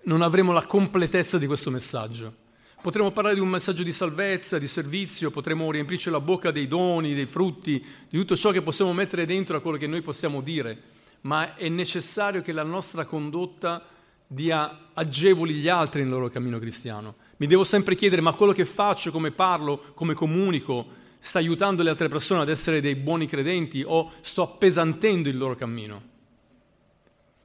non 0.03 0.21
avremo 0.21 0.53
la 0.53 0.65
completezza 0.65 1.37
di 1.37 1.47
questo 1.47 1.69
messaggio. 1.69 2.41
Potremmo 2.81 3.11
parlare 3.11 3.35
di 3.35 3.41
un 3.41 3.49
messaggio 3.49 3.83
di 3.83 3.91
salvezza, 3.91 4.57
di 4.57 4.67
servizio, 4.67 5.31
potremmo 5.31 5.69
riempirci 5.69 6.09
la 6.09 6.19
bocca 6.21 6.51
dei 6.51 6.67
doni, 6.67 7.13
dei 7.13 7.25
frutti, 7.25 7.85
di 8.09 8.17
tutto 8.17 8.37
ciò 8.37 8.51
che 8.51 8.61
possiamo 8.61 8.93
mettere 8.93 9.25
dentro 9.25 9.57
a 9.57 9.61
quello 9.61 9.77
che 9.77 9.87
noi 9.87 10.01
possiamo 10.01 10.41
dire, 10.41 10.81
ma 11.21 11.55
è 11.55 11.67
necessario 11.67 12.41
che 12.41 12.53
la 12.53 12.63
nostra 12.63 13.05
condotta 13.05 13.85
dia 14.33 14.89
agevoli 14.93 15.53
gli 15.53 15.67
altri 15.67 16.01
nel 16.01 16.11
loro 16.11 16.29
cammino 16.29 16.59
cristiano. 16.59 17.15
Mi 17.37 17.47
devo 17.47 17.63
sempre 17.63 17.95
chiedere, 17.95 18.21
ma 18.21 18.33
quello 18.33 18.51
che 18.51 18.65
faccio, 18.65 19.11
come 19.11 19.31
parlo, 19.31 19.81
come 19.93 20.13
comunico, 20.13 21.01
sta 21.19 21.39
aiutando 21.39 21.83
le 21.83 21.89
altre 21.89 22.07
persone 22.07 22.41
ad 22.41 22.49
essere 22.49 22.81
dei 22.81 22.95
buoni 22.95 23.27
credenti 23.27 23.83
o 23.85 24.11
sto 24.21 24.43
appesantendo 24.43 25.29
il 25.29 25.37
loro 25.37 25.55
cammino? 25.55 26.01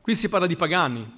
Qui 0.00 0.14
si 0.14 0.28
parla 0.28 0.47
di 0.47 0.57
pagani. 0.57 1.16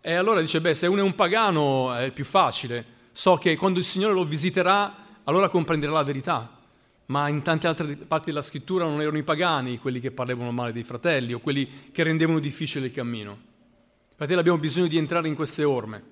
E 0.00 0.14
allora 0.14 0.40
dice, 0.40 0.60
beh, 0.60 0.74
se 0.74 0.86
uno 0.86 1.00
è 1.00 1.04
un 1.04 1.14
pagano 1.14 1.94
è 1.94 2.10
più 2.10 2.24
facile. 2.24 2.84
So 3.12 3.36
che 3.36 3.56
quando 3.56 3.78
il 3.78 3.84
Signore 3.84 4.14
lo 4.14 4.24
visiterà, 4.24 4.94
allora 5.24 5.48
comprenderà 5.48 5.92
la 5.92 6.02
verità. 6.02 6.58
Ma 7.06 7.28
in 7.28 7.42
tante 7.42 7.66
altre 7.66 7.96
parti 7.96 8.26
della 8.26 8.42
scrittura 8.42 8.84
non 8.86 9.00
erano 9.00 9.18
i 9.18 9.22
pagani 9.22 9.78
quelli 9.78 10.00
che 10.00 10.10
parlavano 10.10 10.50
male 10.52 10.72
dei 10.72 10.84
fratelli 10.84 11.34
o 11.34 11.38
quelli 11.38 11.90
che 11.92 12.02
rendevano 12.02 12.38
difficile 12.38 12.86
il 12.86 12.92
cammino. 12.92 13.52
Fratelli, 14.24 14.40
abbiamo 14.40 14.58
bisogno 14.58 14.86
di 14.86 14.96
entrare 14.96 15.28
in 15.28 15.34
queste 15.34 15.64
orme. 15.64 16.02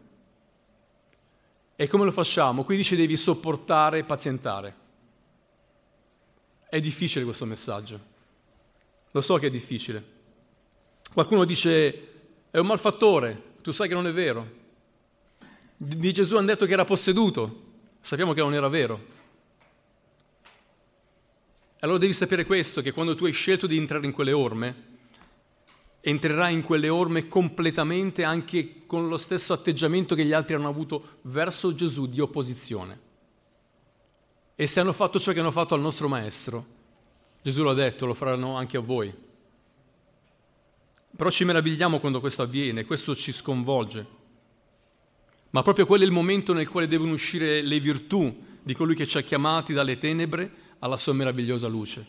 E 1.76 1.88
come 1.88 2.04
lo 2.04 2.12
facciamo? 2.12 2.62
Qui 2.62 2.76
dice 2.76 2.94
devi 2.94 3.16
sopportare 3.16 4.00
e 4.00 4.04
pazientare. 4.04 4.76
È 6.68 6.78
difficile 6.78 7.24
questo 7.24 7.46
messaggio. 7.46 7.98
Lo 9.12 9.22
so 9.22 9.36
che 9.36 9.46
è 9.46 9.50
difficile. 9.50 10.04
Qualcuno 11.10 11.46
dice 11.46 12.08
è 12.50 12.58
un 12.58 12.66
malfattore, 12.66 13.54
tu 13.62 13.70
sai 13.70 13.88
che 13.88 13.94
non 13.94 14.06
è 14.06 14.12
vero. 14.12 14.46
Di 15.74 16.12
Gesù 16.12 16.36
hanno 16.36 16.48
detto 16.48 16.66
che 16.66 16.74
era 16.74 16.84
posseduto, 16.84 17.62
sappiamo 17.98 18.34
che 18.34 18.42
non 18.42 18.52
era 18.52 18.68
vero. 18.68 19.06
Allora 21.78 21.96
devi 21.96 22.12
sapere 22.12 22.44
questo, 22.44 22.82
che 22.82 22.92
quando 22.92 23.14
tu 23.14 23.24
hai 23.24 23.32
scelto 23.32 23.66
di 23.66 23.78
entrare 23.78 24.04
in 24.04 24.12
quelle 24.12 24.32
orme, 24.32 24.90
entrerai 26.04 26.52
in 26.52 26.62
quelle 26.62 26.88
orme 26.88 27.28
completamente 27.28 28.24
anche 28.24 28.84
con 28.86 29.08
lo 29.08 29.16
stesso 29.16 29.52
atteggiamento 29.52 30.16
che 30.16 30.24
gli 30.24 30.32
altri 30.32 30.56
hanno 30.56 30.68
avuto 30.68 31.18
verso 31.22 31.74
Gesù 31.74 32.06
di 32.06 32.20
opposizione. 32.20 33.10
E 34.56 34.66
se 34.66 34.80
hanno 34.80 34.92
fatto 34.92 35.20
ciò 35.20 35.32
che 35.32 35.38
hanno 35.38 35.52
fatto 35.52 35.74
al 35.74 35.80
nostro 35.80 36.08
Maestro, 36.08 36.66
Gesù 37.40 37.62
l'ha 37.62 37.72
detto, 37.72 38.04
lo 38.04 38.14
faranno 38.14 38.56
anche 38.56 38.76
a 38.76 38.80
voi. 38.80 39.12
Però 41.16 41.30
ci 41.30 41.44
meravigliamo 41.44 42.00
quando 42.00 42.20
questo 42.20 42.42
avviene, 42.42 42.84
questo 42.84 43.14
ci 43.14 43.32
sconvolge. 43.32 44.20
Ma 45.50 45.62
proprio 45.62 45.86
quello 45.86 46.02
è 46.02 46.06
il 46.06 46.12
momento 46.12 46.52
nel 46.52 46.68
quale 46.68 46.88
devono 46.88 47.12
uscire 47.12 47.62
le 47.62 47.78
virtù 47.78 48.34
di 48.60 48.74
colui 48.74 48.94
che 48.94 49.06
ci 49.06 49.18
ha 49.18 49.22
chiamati 49.22 49.72
dalle 49.72 49.98
tenebre 49.98 50.50
alla 50.80 50.96
sua 50.96 51.12
meravigliosa 51.12 51.68
luce. 51.68 52.06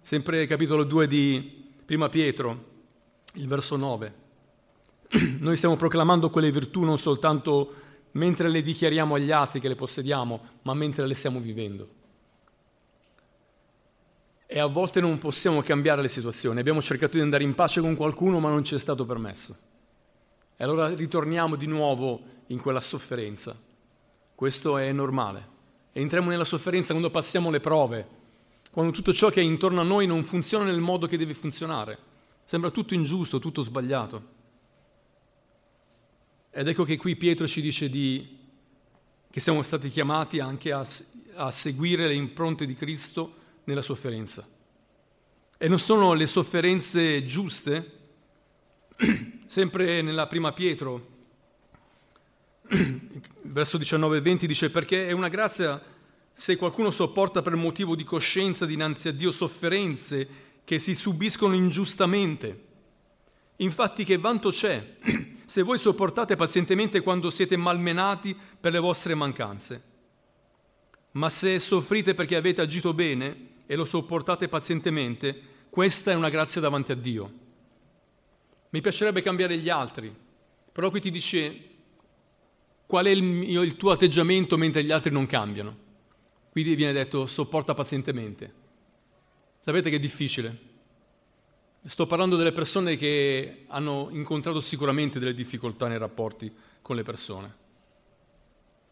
Sempre 0.00 0.46
capitolo 0.46 0.84
2 0.84 1.06
di 1.06 1.64
Prima 1.84 2.08
Pietro, 2.08 2.70
il 3.32 3.46
verso 3.46 3.76
9. 3.76 4.14
Noi 5.40 5.56
stiamo 5.56 5.76
proclamando 5.76 6.30
quelle 6.30 6.50
virtù 6.50 6.82
non 6.82 6.98
soltanto 6.98 7.74
mentre 8.12 8.48
le 8.48 8.62
dichiariamo 8.62 9.14
agli 9.14 9.30
altri 9.30 9.60
che 9.60 9.68
le 9.68 9.74
possediamo, 9.74 10.40
ma 10.62 10.74
mentre 10.74 11.06
le 11.06 11.14
stiamo 11.14 11.40
vivendo. 11.40 12.00
E 14.46 14.58
a 14.58 14.66
volte 14.66 15.00
non 15.00 15.16
possiamo 15.18 15.62
cambiare 15.62 16.02
le 16.02 16.08
situazioni. 16.08 16.60
Abbiamo 16.60 16.82
cercato 16.82 17.16
di 17.16 17.22
andare 17.22 17.42
in 17.42 17.54
pace 17.54 17.80
con 17.80 17.96
qualcuno, 17.96 18.38
ma 18.38 18.50
non 18.50 18.64
ci 18.64 18.74
è 18.74 18.78
stato 18.78 19.06
permesso. 19.06 19.56
E 20.56 20.64
allora 20.64 20.92
ritorniamo 20.92 21.56
di 21.56 21.66
nuovo 21.66 22.20
in 22.48 22.60
quella 22.60 22.82
sofferenza. 22.82 23.58
Questo 24.34 24.76
è 24.76 24.92
normale. 24.92 25.48
Entriamo 25.92 26.28
nella 26.28 26.44
sofferenza 26.44 26.90
quando 26.90 27.10
passiamo 27.10 27.50
le 27.50 27.60
prove, 27.60 28.08
quando 28.70 28.92
tutto 28.92 29.12
ciò 29.12 29.30
che 29.30 29.40
è 29.40 29.44
intorno 29.44 29.80
a 29.80 29.84
noi 29.84 30.06
non 30.06 30.22
funziona 30.22 30.64
nel 30.64 30.80
modo 30.80 31.06
che 31.06 31.16
deve 31.16 31.34
funzionare. 31.34 32.10
Sembra 32.52 32.70
tutto 32.70 32.92
ingiusto, 32.92 33.38
tutto 33.38 33.62
sbagliato. 33.62 34.28
Ed 36.50 36.68
ecco 36.68 36.84
che 36.84 36.98
qui 36.98 37.16
Pietro 37.16 37.48
ci 37.48 37.62
dice 37.62 37.88
di 37.88 38.40
che 39.30 39.40
siamo 39.40 39.62
stati 39.62 39.88
chiamati 39.88 40.38
anche 40.38 40.70
a, 40.70 40.86
a 41.36 41.50
seguire 41.50 42.06
le 42.06 42.12
impronte 42.12 42.66
di 42.66 42.74
Cristo 42.74 43.36
nella 43.64 43.80
sofferenza. 43.80 44.46
E 45.56 45.66
non 45.66 45.78
sono 45.78 46.12
le 46.12 46.26
sofferenze 46.26 47.24
giuste? 47.24 48.00
Sempre 49.46 50.02
nella 50.02 50.26
prima 50.26 50.52
Pietro, 50.52 51.06
verso 53.44 53.78
19 53.78 54.18
e 54.18 54.20
20 54.20 54.46
dice 54.46 54.70
perché 54.70 55.08
è 55.08 55.12
una 55.12 55.28
grazia 55.28 55.82
se 56.30 56.56
qualcuno 56.56 56.90
sopporta 56.90 57.40
per 57.40 57.54
motivo 57.54 57.96
di 57.96 58.04
coscienza 58.04 58.66
dinanzi 58.66 59.08
a 59.08 59.12
Dio 59.12 59.30
sofferenze 59.30 60.50
che 60.64 60.78
si 60.78 60.94
subiscono 60.94 61.54
ingiustamente. 61.54 62.64
Infatti 63.56 64.04
che 64.04 64.18
vanto 64.18 64.50
c'è 64.50 64.96
se 65.44 65.62
voi 65.62 65.78
sopportate 65.78 66.36
pazientemente 66.36 67.00
quando 67.00 67.30
siete 67.30 67.56
malmenati 67.56 68.36
per 68.60 68.72
le 68.72 68.78
vostre 68.78 69.14
mancanze? 69.14 69.90
Ma 71.12 71.28
se 71.28 71.58
soffrite 71.58 72.14
perché 72.14 72.36
avete 72.36 72.60
agito 72.60 72.94
bene 72.94 73.50
e 73.66 73.76
lo 73.76 73.84
sopportate 73.84 74.48
pazientemente, 74.48 75.50
questa 75.68 76.10
è 76.10 76.14
una 76.14 76.30
grazia 76.30 76.60
davanti 76.60 76.92
a 76.92 76.96
Dio. 76.96 77.32
Mi 78.70 78.80
piacerebbe 78.80 79.20
cambiare 79.20 79.58
gli 79.58 79.68
altri, 79.68 80.14
però 80.72 80.88
qui 80.90 81.00
ti 81.00 81.10
dice 81.10 81.68
qual 82.86 83.06
è 83.06 83.10
il, 83.10 83.22
mio, 83.22 83.62
il 83.62 83.76
tuo 83.76 83.90
atteggiamento 83.90 84.56
mentre 84.56 84.84
gli 84.84 84.90
altri 84.90 85.10
non 85.10 85.26
cambiano. 85.26 85.76
Qui 86.50 86.62
viene 86.74 86.92
detto 86.92 87.26
sopporta 87.26 87.74
pazientemente. 87.74 88.60
Sapete 89.64 89.90
che 89.90 89.96
è 89.96 90.00
difficile? 90.00 90.70
Sto 91.84 92.06
parlando 92.06 92.36
delle 92.36 92.52
persone 92.52 92.96
che 92.96 93.64
hanno 93.68 94.08
incontrato 94.10 94.60
sicuramente 94.60 95.18
delle 95.18 95.34
difficoltà 95.34 95.88
nei 95.88 95.98
rapporti 95.98 96.52
con 96.82 96.96
le 96.96 97.02
persone 97.02 97.60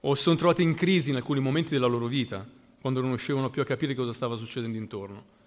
o 0.02 0.14
si 0.14 0.22
sono 0.22 0.36
trovate 0.36 0.62
in 0.62 0.74
crisi 0.74 1.10
in 1.10 1.16
alcuni 1.16 1.40
momenti 1.40 1.70
della 1.72 1.86
loro 1.86 2.06
vita, 2.06 2.48
quando 2.80 3.00
non 3.00 3.10
riuscivano 3.10 3.50
più 3.50 3.60
a 3.60 3.66
capire 3.66 3.94
cosa 3.94 4.14
stava 4.14 4.34
succedendo 4.34 4.78
intorno 4.78 5.38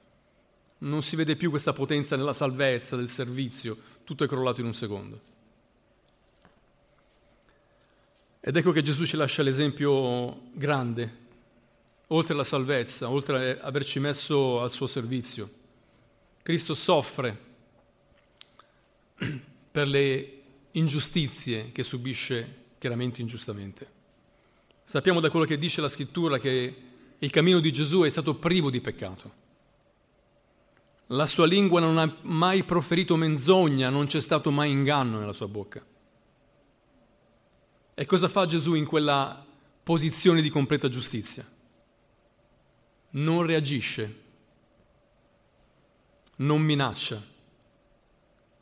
non 0.83 1.01
si 1.01 1.15
vede 1.15 1.35
più 1.35 1.49
questa 1.49 1.73
potenza 1.73 2.15
nella 2.15 2.33
salvezza, 2.33 2.95
del 2.95 3.09
servizio, 3.09 3.77
tutto 4.03 4.23
è 4.23 4.27
crollato 4.27 4.61
in 4.61 4.67
un 4.67 4.73
secondo. 4.73 5.31
Ed 8.39 8.55
ecco 8.55 8.71
che 8.71 8.81
Gesù 8.81 9.05
ci 9.05 9.15
lascia 9.15 9.41
l'esempio 9.41 10.49
grande, 10.51 11.21
oltre 12.13 12.33
alla 12.33 12.43
salvezza, 12.43 13.09
oltre 13.09 13.59
a 13.59 13.65
averci 13.65 13.99
messo 13.99 14.61
al 14.61 14.71
suo 14.71 14.87
servizio. 14.87 15.61
Cristo 16.41 16.75
soffre 16.75 17.37
per 19.71 19.87
le 19.87 20.41
ingiustizie 20.71 21.71
che 21.71 21.83
subisce 21.83 22.61
chiaramente 22.77 23.21
ingiustamente. 23.21 24.01
Sappiamo 24.83 25.19
da 25.19 25.29
quello 25.29 25.45
che 25.45 25.57
dice 25.57 25.81
la 25.81 25.89
scrittura 25.89 26.37
che 26.37 26.75
il 27.17 27.31
cammino 27.31 27.59
di 27.59 27.71
Gesù 27.71 28.01
è 28.01 28.09
stato 28.09 28.35
privo 28.35 28.69
di 28.69 28.81
peccato. 28.81 29.41
La 31.07 31.25
sua 31.25 31.45
lingua 31.45 31.79
non 31.79 31.97
ha 31.97 32.17
mai 32.21 32.63
proferito 32.63 33.15
menzogna, 33.15 33.89
non 33.89 34.05
c'è 34.05 34.19
stato 34.19 34.51
mai 34.51 34.71
inganno 34.71 35.19
nella 35.19 35.33
sua 35.33 35.47
bocca. 35.47 35.83
E 37.95 38.05
cosa 38.05 38.27
fa 38.27 38.45
Gesù 38.45 38.73
in 38.73 38.85
quella 38.85 39.45
posizione 39.83 40.41
di 40.41 40.49
completa 40.49 40.89
giustizia? 40.89 41.47
Non 43.15 43.45
reagisce, 43.45 44.21
non 46.37 46.61
minaccia, 46.61 47.21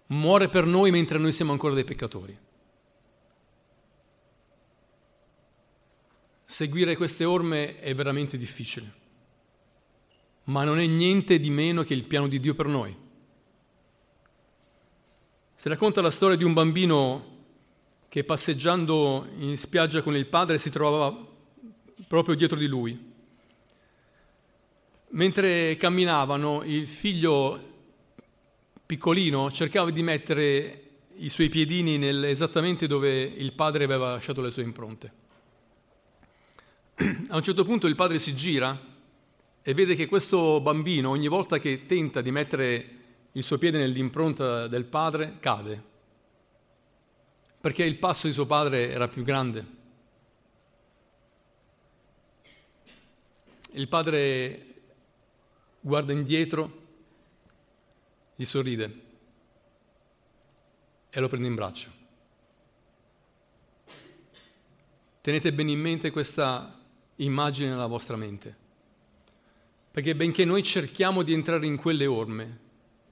muore 0.07 0.49
per 0.49 0.65
noi 0.65 0.91
mentre 0.91 1.17
noi 1.17 1.31
siamo 1.31 1.51
ancora 1.51 1.73
dei 1.73 1.83
peccatori. 1.83 2.37
Seguire 6.45 6.97
queste 6.97 7.23
orme 7.23 7.79
è 7.79 7.93
veramente 7.93 8.37
difficile 8.37 8.99
ma 10.45 10.63
non 10.63 10.79
è 10.79 10.85
niente 10.85 11.39
di 11.39 11.49
meno 11.49 11.83
che 11.83 11.93
il 11.93 12.03
piano 12.03 12.27
di 12.27 12.39
Dio 12.39 12.55
per 12.55 12.65
noi. 12.65 12.95
Si 15.55 15.69
racconta 15.69 16.01
la 16.01 16.09
storia 16.09 16.35
di 16.35 16.43
un 16.43 16.53
bambino 16.53 17.29
che 18.09 18.23
passeggiando 18.23 19.27
in 19.37 19.57
spiaggia 19.57 20.01
con 20.01 20.15
il 20.15 20.25
padre 20.25 20.57
si 20.57 20.69
trovava 20.69 21.15
proprio 22.07 22.35
dietro 22.35 22.57
di 22.57 22.65
lui. 22.65 23.10
Mentre 25.13 25.75
camminavano, 25.75 26.63
il 26.63 26.87
figlio 26.87 27.69
piccolino 28.85 29.51
cercava 29.51 29.91
di 29.91 30.03
mettere 30.03 30.83
i 31.15 31.27
suoi 31.27 31.49
piedini 31.49 31.97
nel, 31.97 32.23
esattamente 32.23 32.87
dove 32.87 33.21
il 33.21 33.51
padre 33.51 33.83
aveva 33.83 34.11
lasciato 34.11 34.41
le 34.41 34.51
sue 34.51 34.63
impronte. 34.63 35.13
A 37.27 37.35
un 37.35 37.43
certo 37.43 37.65
punto 37.65 37.87
il 37.87 37.95
padre 37.95 38.19
si 38.19 38.33
gira 38.35 38.79
e 39.61 39.73
vede 39.73 39.95
che 39.95 40.07
questo 40.07 40.61
bambino 40.61 41.09
ogni 41.09 41.27
volta 41.27 41.59
che 41.59 41.85
tenta 41.85 42.21
di 42.21 42.31
mettere 42.31 42.89
il 43.33 43.43
suo 43.43 43.57
piede 43.57 43.79
nell'impronta 43.79 44.67
del 44.67 44.85
padre 44.85 45.37
cade, 45.41 45.83
perché 47.59 47.83
il 47.83 47.97
passo 47.97 48.27
di 48.27 48.33
suo 48.33 48.45
padre 48.45 48.89
era 48.89 49.09
più 49.09 49.23
grande. 49.23 49.79
Il 53.73 53.87
padre 53.89 54.70
guarda 55.81 56.13
indietro, 56.13 56.79
gli 58.35 58.45
sorride 58.45 59.01
e 61.09 61.19
lo 61.19 61.27
prende 61.27 61.47
in 61.47 61.55
braccio. 61.55 61.91
Tenete 65.21 65.53
bene 65.53 65.71
in 65.71 65.79
mente 65.79 66.09
questa 66.09 66.79
immagine 67.17 67.69
nella 67.69 67.87
vostra 67.87 68.15
mente. 68.15 68.55
Perché 69.91 70.15
benché 70.15 70.45
noi 70.45 70.63
cerchiamo 70.63 71.21
di 71.21 71.33
entrare 71.33 71.65
in 71.65 71.75
quelle 71.75 72.05
orme, 72.05 72.59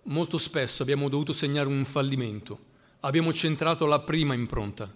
molto 0.03 0.37
spesso 0.37 0.81
abbiamo 0.81 1.09
dovuto 1.09 1.33
segnare 1.33 1.67
un 1.67 1.83
fallimento. 1.85 2.67
Abbiamo 3.01 3.33
centrato 3.33 3.85
la 3.85 3.99
prima 3.99 4.33
impronta, 4.33 4.93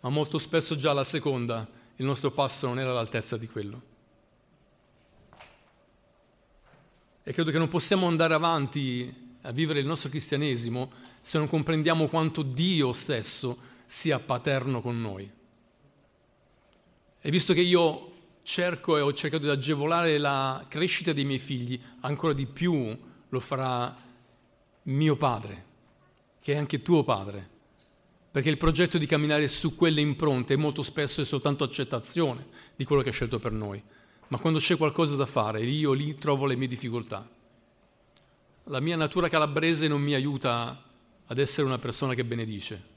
ma 0.00 0.08
molto 0.08 0.38
spesso 0.38 0.76
già 0.76 0.92
la 0.92 1.04
seconda, 1.04 1.68
il 1.96 2.04
nostro 2.04 2.30
passo 2.30 2.66
non 2.66 2.78
era 2.78 2.90
all'altezza 2.90 3.36
di 3.36 3.46
quello. 3.46 3.89
E 7.22 7.32
credo 7.32 7.50
che 7.50 7.58
non 7.58 7.68
possiamo 7.68 8.06
andare 8.06 8.34
avanti 8.34 9.28
a 9.42 9.52
vivere 9.52 9.80
il 9.80 9.86
nostro 9.86 10.08
cristianesimo 10.08 10.90
se 11.20 11.38
non 11.38 11.48
comprendiamo 11.48 12.08
quanto 12.08 12.42
Dio 12.42 12.92
stesso 12.92 13.56
sia 13.84 14.18
paterno 14.18 14.80
con 14.80 15.00
noi. 15.00 15.30
E 17.22 17.30
visto 17.30 17.52
che 17.52 17.60
io 17.60 18.12
cerco 18.42 18.96
e 18.96 19.00
ho 19.00 19.12
cercato 19.12 19.44
di 19.44 19.50
agevolare 19.50 20.16
la 20.18 20.64
crescita 20.68 21.12
dei 21.12 21.24
miei 21.24 21.38
figli, 21.38 21.80
ancora 22.00 22.32
di 22.32 22.46
più 22.46 22.96
lo 23.28 23.40
farà 23.40 23.94
mio 24.84 25.16
padre, 25.16 25.64
che 26.40 26.54
è 26.54 26.56
anche 26.56 26.82
tuo 26.82 27.04
padre. 27.04 27.48
Perché 28.30 28.48
il 28.48 28.56
progetto 28.56 28.96
di 28.96 29.06
camminare 29.06 29.48
su 29.48 29.74
quelle 29.74 30.00
impronte 30.00 30.56
molto 30.56 30.82
spesso 30.82 31.20
è 31.20 31.24
soltanto 31.24 31.64
accettazione 31.64 32.46
di 32.76 32.84
quello 32.84 33.02
che 33.02 33.08
ha 33.08 33.12
scelto 33.12 33.38
per 33.38 33.52
noi. 33.52 33.82
Ma 34.30 34.38
quando 34.38 34.58
c'è 34.58 34.76
qualcosa 34.76 35.14
da 35.14 35.26
fare, 35.26 35.62
io 35.62 35.92
lì 35.92 36.16
trovo 36.18 36.46
le 36.46 36.56
mie 36.56 36.66
difficoltà. 36.66 37.28
La 38.64 38.80
mia 38.80 38.96
natura 38.96 39.28
calabrese 39.28 39.86
non 39.86 40.00
mi 40.00 40.14
aiuta 40.14 40.82
ad 41.26 41.38
essere 41.38 41.66
una 41.66 41.78
persona 41.78 42.14
che 42.14 42.24
benedice. 42.24 42.88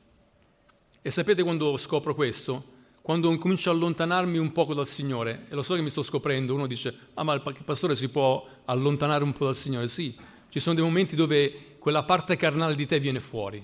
E 1.02 1.12
sapete 1.12 1.44
quando 1.44 1.78
scopro 1.78 2.16
questo? 2.16 2.74
quando 3.04 3.36
comincio 3.36 3.70
a 3.70 3.74
allontanarmi 3.74 4.38
un 4.38 4.54
poco 4.54 4.74
dal 4.74 4.88
Signore, 4.88 5.46
e 5.50 5.56
lo 5.56 5.62
so 5.62 5.76
che 5.76 5.82
mi 5.82 5.90
sto 5.90 6.04
scoprendo, 6.04 6.54
uno 6.54 6.68
dice, 6.68 6.98
ah 7.16 7.24
ma 7.24 7.34
il 7.34 7.42
pastore 7.66 7.98
si 7.98 8.08
può 8.08 8.48
allontanare 8.64 9.26
un 9.26 9.34
po' 9.34 9.44
dal 9.44 9.58
Signore? 9.58 9.90
Sì, 9.90 10.16
ci 10.48 10.62
sono 10.62 10.74
dei 10.74 10.86
momenti 10.86 11.18
dove 11.18 11.76
quella 11.80 12.04
parte 12.04 12.38
carnale 12.38 12.76
di 12.76 12.86
te 12.86 13.02
viene 13.02 13.20
fuori. 13.20 13.62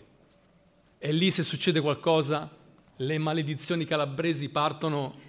E 0.98 1.12
lì 1.14 1.32
se 1.32 1.44
succede 1.44 1.80
qualcosa, 1.80 2.54
le 2.98 3.18
maledizioni 3.18 3.86
calabresi 3.86 4.50
partono. 4.50 5.28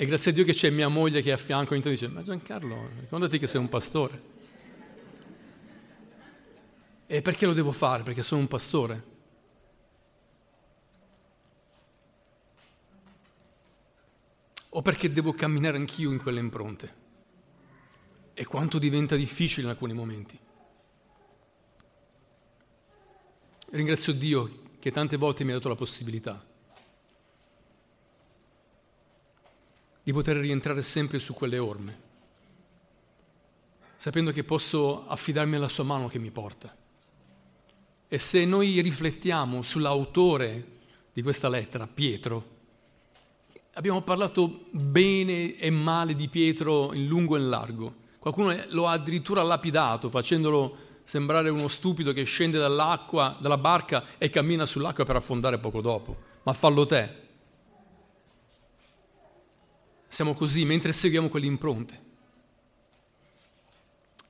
E 0.00 0.06
grazie 0.06 0.30
a 0.30 0.34
Dio 0.34 0.44
che 0.44 0.52
c'è 0.52 0.70
mia 0.70 0.86
moglie 0.86 1.22
che 1.22 1.30
è 1.30 1.32
a 1.32 1.36
fianco 1.36 1.74
e 1.74 1.80
dice, 1.80 2.06
ma 2.06 2.22
Giancarlo, 2.22 2.88
ricordati 3.00 3.36
che 3.36 3.48
sei 3.48 3.60
un 3.60 3.68
pastore. 3.68 4.22
E 7.04 7.20
perché 7.20 7.46
lo 7.46 7.52
devo 7.52 7.72
fare? 7.72 8.04
Perché 8.04 8.22
sono 8.22 8.42
un 8.42 8.46
pastore. 8.46 9.16
o 14.70 14.82
perché 14.82 15.10
devo 15.10 15.32
camminare 15.32 15.76
anch'io 15.78 16.12
in 16.12 16.18
quelle 16.18 16.38
impronte. 16.38 16.94
E 18.34 18.44
quanto 18.44 18.78
diventa 18.78 19.16
difficile 19.16 19.62
in 19.62 19.70
alcuni 19.70 19.94
momenti. 19.94 20.38
Ringrazio 23.70 24.12
Dio 24.12 24.48
che 24.78 24.92
tante 24.92 25.16
volte 25.16 25.42
mi 25.42 25.50
ha 25.50 25.54
dato 25.54 25.68
la 25.68 25.74
possibilità 25.74 26.47
di 30.08 30.14
poter 30.14 30.38
rientrare 30.38 30.80
sempre 30.80 31.18
su 31.18 31.34
quelle 31.34 31.58
orme, 31.58 32.00
sapendo 33.94 34.30
che 34.30 34.42
posso 34.42 35.06
affidarmi 35.06 35.56
alla 35.56 35.68
sua 35.68 35.84
mano 35.84 36.08
che 36.08 36.18
mi 36.18 36.30
porta. 36.30 36.74
E 38.08 38.18
se 38.18 38.46
noi 38.46 38.80
riflettiamo 38.80 39.60
sull'autore 39.60 40.66
di 41.12 41.20
questa 41.20 41.50
lettera, 41.50 41.86
Pietro, 41.86 42.56
Abbiamo 43.74 44.00
parlato 44.00 44.64
bene 44.70 45.56
e 45.56 45.70
male 45.70 46.14
di 46.14 46.26
Pietro 46.26 46.92
in 46.94 47.06
lungo 47.06 47.36
e 47.36 47.40
in 47.40 47.48
largo. 47.48 47.94
Qualcuno 48.18 48.56
lo 48.70 48.88
ha 48.88 48.92
addirittura 48.92 49.42
lapidato, 49.42 50.08
facendolo 50.08 50.76
sembrare 51.04 51.48
uno 51.50 51.68
stupido 51.68 52.12
che 52.12 52.24
scende 52.24 52.58
dall'acqua, 52.58 53.36
dalla 53.38 53.58
barca 53.58 54.04
e 54.16 54.30
cammina 54.30 54.66
sull'acqua 54.66 55.04
per 55.04 55.16
affondare 55.16 55.58
poco 55.58 55.80
dopo. 55.80 56.16
Ma 56.42 56.54
fallo 56.54 56.86
te. 56.86 57.27
Siamo 60.08 60.34
così 60.34 60.64
mentre 60.64 60.92
seguiamo 60.92 61.28
quelle 61.28 61.46
impronte. 61.46 62.06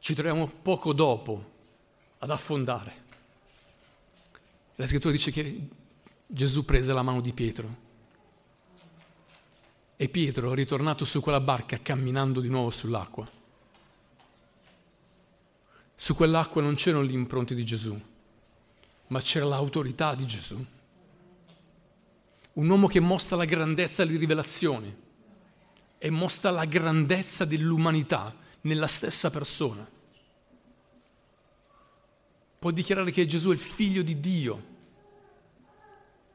Ci 0.01 0.15
troviamo 0.15 0.49
poco 0.49 0.93
dopo 0.93 1.57
ad 2.19 2.31
affondare. 2.31 3.07
La 4.75 4.87
scrittura 4.87 5.13
dice 5.13 5.31
che 5.31 5.69
Gesù 6.27 6.65
prese 6.65 6.93
la 6.93 7.03
mano 7.03 7.21
di 7.21 7.33
Pietro 7.33 7.87
e 9.97 10.09
Pietro, 10.09 10.55
ritornato 10.55 11.05
su 11.05 11.21
quella 11.21 11.41
barca, 11.41 11.79
camminando 11.81 12.41
di 12.41 12.49
nuovo 12.49 12.71
sull'acqua. 12.71 13.29
Su 15.97 16.15
quell'acqua 16.15 16.63
non 16.63 16.75
c'erano 16.75 17.05
gli 17.05 17.13
impronti 17.13 17.55
di 17.55 17.65
Gesù, 17.65 18.01
ma 19.09 19.21
c'era 19.21 19.47
l'autorità 19.47 20.15
di 20.15 20.27
Gesù. 20.27 20.65
Un 22.53 22.69
uomo 22.69 22.87
che 22.87 23.01
mostra 23.01 23.37
la 23.37 23.45
grandezza 23.45 24.05
delle 24.05 24.19
rivelazioni 24.19 25.07
e 25.99 26.11
mostra 26.11 26.51
la 26.51 26.65
grandezza 26.65 27.45
dell'umanità 27.45 28.35
nella 28.63 28.87
stessa 28.87 29.31
persona. 29.31 29.87
Può 32.59 32.71
dichiarare 32.71 33.11
che 33.11 33.27
Gesù 33.27 33.51
è 33.51 33.53
il 33.53 33.59
figlio 33.59 34.03
di 34.03 34.19
Dio 34.19 34.65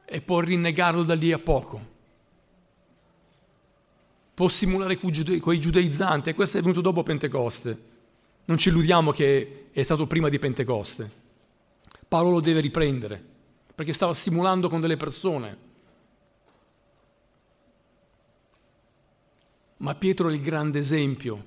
e 0.04 0.20
può 0.20 0.40
rinnegarlo 0.40 1.02
da 1.02 1.14
lì 1.14 1.32
a 1.32 1.38
poco 1.38 1.92
può 4.34 4.48
simulare 4.48 4.98
con 4.98 5.10
i 5.54 5.60
giudeizzanti 5.60 6.30
e 6.30 6.34
questo 6.34 6.58
è 6.58 6.60
venuto 6.60 6.80
dopo 6.80 7.04
Pentecoste. 7.04 7.92
Non 8.46 8.58
ci 8.58 8.68
illudiamo 8.68 9.12
che 9.12 9.68
è 9.70 9.82
stato 9.82 10.06
prima 10.06 10.28
di 10.28 10.40
Pentecoste. 10.40 11.22
Paolo 12.08 12.30
lo 12.30 12.40
deve 12.40 12.60
riprendere 12.60 13.22
perché 13.74 13.92
stava 13.92 14.12
simulando 14.12 14.68
con 14.68 14.80
delle 14.80 14.96
persone. 14.96 15.63
Ma 19.84 19.94
Pietro 19.94 20.30
è 20.30 20.32
il 20.32 20.40
grande 20.40 20.78
esempio 20.78 21.44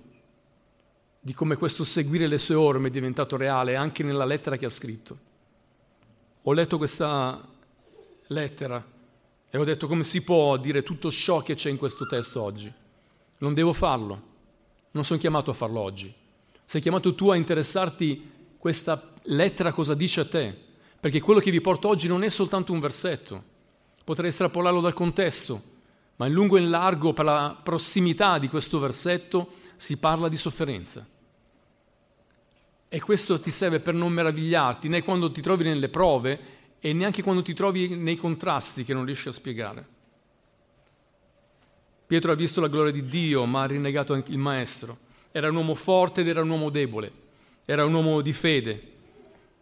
di 1.19 1.33
come 1.33 1.55
questo 1.55 1.83
seguire 1.83 2.27
le 2.27 2.37
sue 2.37 2.53
orme 2.53 2.89
è 2.89 2.91
diventato 2.91 3.35
reale 3.35 3.75
anche 3.75 4.03
nella 4.03 4.25
lettera 4.25 4.57
che 4.57 4.67
ha 4.67 4.69
scritto. 4.69 5.17
Ho 6.43 6.53
letto 6.53 6.77
questa 6.77 7.43
lettera 8.27 8.85
e 9.49 9.57
ho 9.57 9.63
detto 9.63 9.87
come 9.87 10.03
si 10.03 10.21
può 10.21 10.55
dire 10.57 10.83
tutto 10.83 11.09
ciò 11.09 11.41
che 11.41 11.55
c'è 11.55 11.71
in 11.71 11.77
questo 11.77 12.05
testo 12.05 12.39
oggi. 12.39 12.71
Non 13.39 13.55
devo 13.55 13.73
farlo, 13.73 14.21
non 14.91 15.03
sono 15.03 15.19
chiamato 15.19 15.49
a 15.49 15.55
farlo 15.55 15.79
oggi. 15.79 16.13
Sei 16.63 16.79
chiamato 16.79 17.15
tu 17.15 17.29
a 17.29 17.35
interessarti 17.35 18.31
questa 18.59 19.13
lettera 19.23 19.71
cosa 19.71 19.95
dice 19.95 20.19
a 20.19 20.25
te, 20.27 20.55
perché 20.99 21.21
quello 21.21 21.39
che 21.39 21.49
vi 21.49 21.59
porto 21.59 21.87
oggi 21.87 22.07
non 22.07 22.23
è 22.23 22.29
soltanto 22.29 22.71
un 22.71 22.79
versetto, 22.79 23.43
potrei 24.03 24.29
estrapolarlo 24.29 24.79
dal 24.79 24.93
contesto, 24.93 25.75
ma 26.17 26.27
in 26.27 26.33
lungo 26.33 26.57
e 26.57 26.61
in 26.61 26.69
largo 26.69 27.13
per 27.13 27.25
la 27.25 27.57
prossimità 27.61 28.37
di 28.37 28.47
questo 28.47 28.79
versetto 28.79 29.53
si 29.75 29.97
parla 29.97 30.27
di 30.27 30.37
sofferenza. 30.37 31.07
E 32.89 33.01
questo 33.01 33.39
ti 33.39 33.51
serve 33.51 33.79
per 33.79 33.93
non 33.93 34.11
meravigliarti 34.11 34.87
né 34.87 35.03
quando 35.03 35.31
ti 35.31 35.41
trovi 35.41 35.63
nelle 35.63 35.89
prove 35.89 36.55
e 36.79 36.93
neanche 36.93 37.21
quando 37.21 37.41
ti 37.41 37.53
trovi 37.53 37.95
nei 37.95 38.15
contrasti 38.15 38.83
che 38.83 38.93
non 38.93 39.05
riesci 39.05 39.27
a 39.27 39.33
spiegare. 39.33 39.95
Pietro 42.07 42.31
ha 42.31 42.35
visto 42.35 42.61
la 42.61 42.69
gloria 42.69 42.91
di 42.91 43.05
Dio, 43.05 43.45
ma 43.45 43.63
ha 43.63 43.65
rinnegato 43.65 44.13
anche 44.13 44.31
il 44.31 44.37
Maestro. 44.37 44.97
Era 45.31 45.49
un 45.49 45.55
uomo 45.55 45.75
forte 45.75 46.21
ed 46.21 46.29
era 46.29 46.41
un 46.41 46.49
uomo 46.49 46.69
debole, 46.69 47.11
era 47.65 47.83
un 47.83 47.93
uomo 47.93 48.21
di 48.21 48.31
fede, 48.31 48.93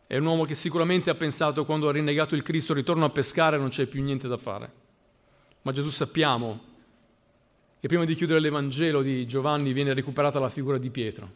è 0.07 0.17
un 0.17 0.25
uomo 0.25 0.45
che 0.45 0.53
sicuramente 0.53 1.09
ha 1.09 1.15
pensato 1.15 1.65
quando 1.65 1.89
ha 1.89 1.91
rinnegato 1.91 2.35
il 2.35 2.43
Cristo 2.43 2.73
ritorno 2.73 3.05
a 3.05 3.09
pescare 3.09 3.57
non 3.57 3.69
c'è 3.69 3.87
più 3.87 4.03
niente 4.03 4.27
da 4.27 4.37
fare. 4.37 4.84
Ma 5.65 5.71
Gesù 5.71 5.89
sappiamo 5.89 6.61
che 7.79 7.87
prima 7.87 8.05
di 8.05 8.13
chiudere 8.13 8.39
l'Evangelo 8.39 9.01
di 9.01 9.25
Giovanni 9.25 9.73
viene 9.73 9.95
recuperata 9.95 10.37
la 10.39 10.49
figura 10.51 10.77
di 10.77 10.91
Pietro. 10.91 11.31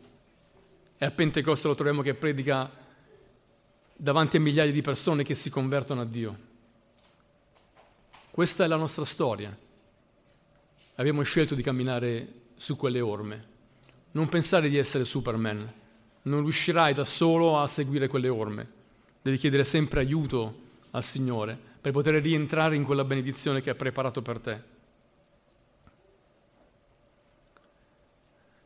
E 1.00 1.06
a 1.06 1.10
Pentecoste 1.10 1.68
lo 1.68 1.74
troviamo 1.74 2.04
che 2.04 2.14
predica 2.14 2.70
davanti 3.96 4.38
a 4.38 4.40
migliaia 4.40 4.72
di 4.72 4.84
persone 4.84 5.24
che 5.24 5.34
si 5.34 5.50
convertono 5.50 6.02
a 6.02 6.06
Dio. 6.06 6.38
Questa 8.30 8.64
è 8.64 8.68
la 8.68 8.76
nostra 8.76 9.04
storia. 9.04 9.56
Abbiamo 10.96 11.24
scelto 11.24 11.56
di 11.56 11.64
camminare 11.64 12.34
su 12.56 12.76
quelle 12.76 13.02
orme. 13.02 13.48
Non 14.12 14.30
pensare 14.30 14.70
di 14.70 14.78
essere 14.78 15.06
Superman. 15.06 15.74
Non 16.22 16.42
riuscirai 16.42 16.94
da 16.94 17.04
solo 17.04 17.58
a 17.58 17.66
seguire 17.66 18.08
quelle 18.08 18.30
orme. 18.30 18.70
Devi 19.24 19.38
chiedere 19.38 19.64
sempre 19.64 20.02
aiuto 20.02 20.68
al 20.92 21.04
Signore 21.04 21.69
per 21.82 21.92
poter 21.92 22.22
rientrare 22.22 22.76
in 22.76 22.84
quella 22.84 23.04
benedizione 23.04 23.62
che 23.62 23.70
ha 23.70 23.76
preparato 23.76 24.22
per 24.22 24.40
te. 24.40 24.78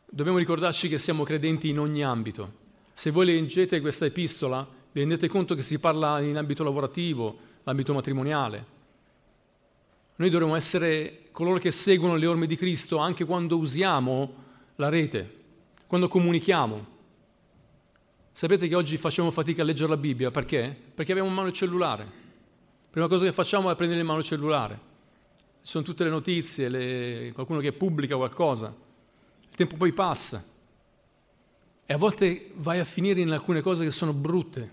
Dobbiamo 0.05 0.37
ricordarci 0.37 0.89
che 0.89 0.97
siamo 0.97 1.23
credenti 1.23 1.69
in 1.69 1.79
ogni 1.79 2.03
ambito. 2.03 2.61
Se 2.93 3.09
voi 3.09 3.25
leggete 3.25 3.81
questa 3.81 4.05
epistola, 4.05 4.67
vi 4.91 4.99
rendete 4.99 5.27
conto 5.27 5.55
che 5.55 5.63
si 5.63 5.79
parla 5.79 6.19
in 6.21 6.37
ambito 6.37 6.63
lavorativo, 6.63 7.37
ambito 7.63 7.93
matrimoniale. 7.93 8.65
Noi 10.15 10.29
dovremmo 10.29 10.55
essere 10.55 11.23
coloro 11.31 11.57
che 11.57 11.71
seguono 11.71 12.15
le 12.15 12.27
orme 12.27 12.45
di 12.45 12.55
Cristo 12.55 12.97
anche 12.97 13.25
quando 13.25 13.57
usiamo 13.57 14.35
la 14.75 14.89
rete, 14.89 15.41
quando 15.87 16.07
comunichiamo. 16.07 16.91
Sapete 18.31 18.67
che 18.67 18.75
oggi 18.75 18.97
facciamo 18.97 19.31
fatica 19.31 19.63
a 19.63 19.65
leggere 19.65 19.89
la 19.89 19.97
Bibbia 19.97 20.29
perché? 20.29 20.75
Perché 20.93 21.11
abbiamo 21.11 21.29
in 21.29 21.35
mano 21.35 21.47
il 21.47 21.53
cellulare. 21.53 22.22
Prima 22.93 23.07
cosa 23.07 23.25
che 23.25 23.31
facciamo 23.31 23.71
è 23.71 23.75
prendere 23.75 24.01
in 24.01 24.05
mano 24.05 24.19
il 24.19 24.23
cellulare. 24.25 24.79
Ci 25.63 25.71
sono 25.71 25.83
tutte 25.83 26.03
le 26.03 26.11
notizie, 26.11 26.69
le... 26.69 27.31
qualcuno 27.33 27.59
che 27.59 27.73
pubblica 27.73 28.15
qualcosa. 28.15 28.71
Il 29.49 29.55
tempo 29.55 29.77
poi 29.77 29.91
passa. 29.93 30.45
E 31.87 31.91
a 31.91 31.97
volte 31.97 32.51
vai 32.57 32.77
a 32.77 32.83
finire 32.83 33.19
in 33.19 33.31
alcune 33.31 33.61
cose 33.61 33.83
che 33.83 33.89
sono 33.89 34.13
brutte, 34.13 34.71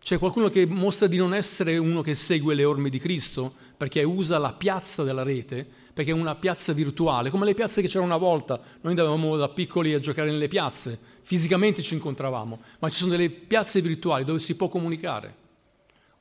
c'è 0.00 0.20
qualcuno 0.20 0.48
che 0.50 0.66
mostra 0.66 1.08
di 1.08 1.16
non 1.16 1.34
essere 1.34 1.78
uno 1.78 2.00
che 2.00 2.14
segue 2.14 2.54
le 2.54 2.62
orme 2.62 2.90
di 2.90 3.00
Cristo 3.00 3.52
perché 3.76 4.04
usa 4.04 4.38
la 4.38 4.52
piazza 4.52 5.02
della 5.02 5.24
rete, 5.24 5.66
perché 5.92 6.12
è 6.12 6.14
una 6.14 6.36
piazza 6.36 6.72
virtuale, 6.72 7.30
come 7.30 7.44
le 7.44 7.54
piazze 7.54 7.82
che 7.82 7.88
c'erano 7.88 8.06
una 8.06 8.16
volta. 8.18 8.54
Noi 8.82 8.92
andavamo 8.92 9.36
da 9.36 9.48
piccoli 9.48 9.94
a 9.94 9.98
giocare 9.98 10.30
nelle 10.30 10.46
piazze, 10.46 10.96
fisicamente 11.22 11.82
ci 11.82 11.94
incontravamo, 11.94 12.60
ma 12.78 12.88
ci 12.88 12.98
sono 12.98 13.10
delle 13.10 13.30
piazze 13.30 13.80
virtuali 13.80 14.22
dove 14.22 14.38
si 14.38 14.54
può 14.54 14.68
comunicare. 14.68 15.46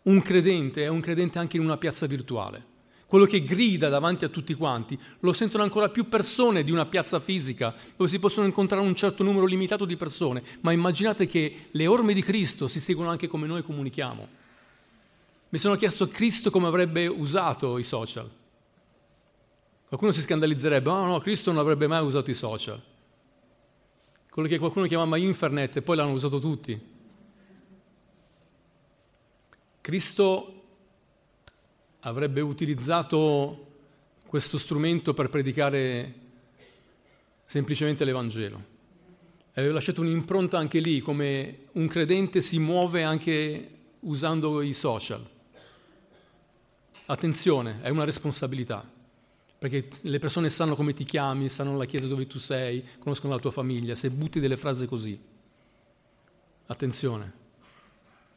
Un 0.07 0.21
credente 0.21 0.83
è 0.83 0.87
un 0.87 0.99
credente 0.99 1.39
anche 1.39 1.57
in 1.57 1.63
una 1.63 1.77
piazza 1.77 2.05
virtuale 2.05 2.75
quello 3.07 3.25
che 3.25 3.41
grida 3.41 3.87
davanti 3.87 4.25
a 4.25 4.29
tutti 4.29 4.53
quanti, 4.53 4.99
lo 5.21 5.31
sentono 5.31 5.63
ancora 5.63 5.87
più 5.87 6.09
persone 6.09 6.63
di 6.63 6.71
una 6.71 6.85
piazza 6.85 7.21
fisica, 7.21 7.73
dove 7.95 8.09
si 8.09 8.19
possono 8.19 8.45
incontrare 8.45 8.85
un 8.85 8.93
certo 8.95 9.23
numero 9.23 9.45
limitato 9.45 9.85
di 9.85 9.95
persone, 9.95 10.43
ma 10.59 10.73
immaginate 10.73 11.25
che 11.25 11.67
le 11.71 11.87
orme 11.87 12.13
di 12.13 12.21
Cristo 12.21 12.67
si 12.67 12.81
seguono 12.81 13.09
anche 13.09 13.27
come 13.27 13.47
noi 13.47 13.63
comunichiamo. 13.63 14.27
Mi 15.47 15.57
sono 15.57 15.77
chiesto 15.77 16.09
Cristo 16.09 16.51
come 16.51 16.67
avrebbe 16.67 17.07
usato 17.07 17.77
i 17.77 17.83
social. 17.83 18.29
Qualcuno 19.87 20.11
si 20.11 20.19
scandalizzerebbe, 20.19 20.89
no, 20.89 21.05
no, 21.05 21.19
Cristo 21.19 21.49
non 21.53 21.61
avrebbe 21.61 21.87
mai 21.87 22.03
usato 22.03 22.29
i 22.29 22.33
social. 22.33 22.81
Quello 24.29 24.49
che 24.49 24.59
qualcuno 24.59 24.85
chiamava 24.85 25.15
internet 25.15 25.77
e 25.77 25.81
poi 25.81 25.95
l'hanno 25.95 26.11
usato 26.11 26.39
tutti. 26.39 26.77
Cristo 29.87 30.63
avrebbe 32.01 32.41
utilizzato 32.41 33.67
questo 34.27 34.57
strumento 34.57 35.13
per 35.13 35.29
predicare 35.29 36.13
semplicemente 37.45 38.03
l'Evangelo. 38.03 38.61
Aveva 39.53 39.75
lasciato 39.75 40.01
un'impronta 40.01 40.57
anche 40.57 40.79
lì, 40.79 40.99
come 40.99 41.67
un 41.71 41.87
credente 41.87 42.41
si 42.41 42.59
muove 42.59 43.03
anche 43.03 43.69
usando 44.01 44.61
i 44.61 44.73
social. 44.73 45.25
Attenzione, 47.05 47.79
è 47.81 47.87
una 47.87 48.03
responsabilità, 48.03 48.85
perché 49.57 49.87
le 50.01 50.19
persone 50.19 50.49
sanno 50.49 50.75
come 50.75 50.91
ti 50.91 51.05
chiami, 51.05 51.47
sanno 51.47 51.77
la 51.77 51.85
chiesa 51.85 52.07
dove 52.07 52.27
tu 52.27 52.39
sei, 52.39 52.83
conoscono 52.99 53.31
la 53.31 53.39
tua 53.39 53.51
famiglia, 53.51 53.95
se 53.95 54.09
butti 54.09 54.41
delle 54.41 54.57
frasi 54.57 54.85
così. 54.85 55.17
Attenzione. 56.65 57.45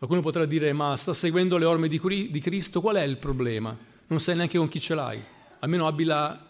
Qualcuno 0.00 0.22
potrà 0.22 0.46
dire, 0.46 0.72
ma 0.72 0.96
sta 0.96 1.12
seguendo 1.12 1.58
le 1.58 1.66
orme 1.66 1.86
di 1.86 1.98
Cristo, 2.40 2.80
qual 2.80 2.96
è 2.96 3.02
il 3.02 3.18
problema? 3.18 3.76
Non 4.06 4.18
sai 4.18 4.34
neanche 4.34 4.56
con 4.56 4.66
chi 4.66 4.80
ce 4.80 4.94
l'hai. 4.94 5.22
Almeno 5.58 5.86
abbi 5.86 6.04
la, 6.04 6.42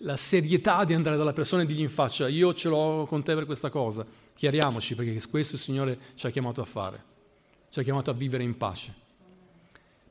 la 0.00 0.16
serietà 0.18 0.84
di 0.84 0.92
andare 0.92 1.16
dalla 1.16 1.32
persona 1.32 1.62
e 1.62 1.66
dirgli 1.66 1.80
in 1.80 1.88
faccia, 1.88 2.28
io 2.28 2.52
ce 2.52 2.68
l'ho 2.68 3.06
con 3.08 3.22
te 3.22 3.32
per 3.32 3.46
questa 3.46 3.70
cosa. 3.70 4.06
Chiariamoci, 4.34 4.94
perché 4.94 5.18
questo 5.30 5.54
il 5.54 5.60
Signore 5.62 5.98
ci 6.16 6.26
ha 6.26 6.30
chiamato 6.30 6.60
a 6.60 6.66
fare. 6.66 7.02
Ci 7.70 7.80
ha 7.80 7.82
chiamato 7.82 8.10
a 8.10 8.12
vivere 8.12 8.42
in 8.42 8.58
pace. 8.58 8.94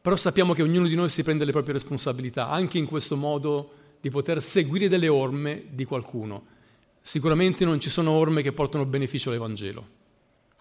Però 0.02 0.16
sappiamo 0.16 0.54
che 0.54 0.64
ognuno 0.64 0.88
di 0.88 0.96
noi 0.96 1.10
si 1.10 1.22
prende 1.22 1.46
le 1.46 1.52
proprie 1.52 1.74
responsabilità, 1.74 2.50
anche 2.50 2.80
in 2.80 2.88
questo 2.88 3.16
modo 3.16 3.74
di 4.02 4.10
poter 4.10 4.42
seguire 4.42 4.88
delle 4.88 5.08
orme 5.08 5.66
di 5.70 5.86
qualcuno. 5.86 6.44
Sicuramente 7.00 7.64
non 7.64 7.80
ci 7.80 7.92
sono 7.92 8.10
orme 8.10 8.42
che 8.42 8.54
portano 8.54 8.86
beneficio 8.86 9.30
all'Evangelo. 9.30 10.04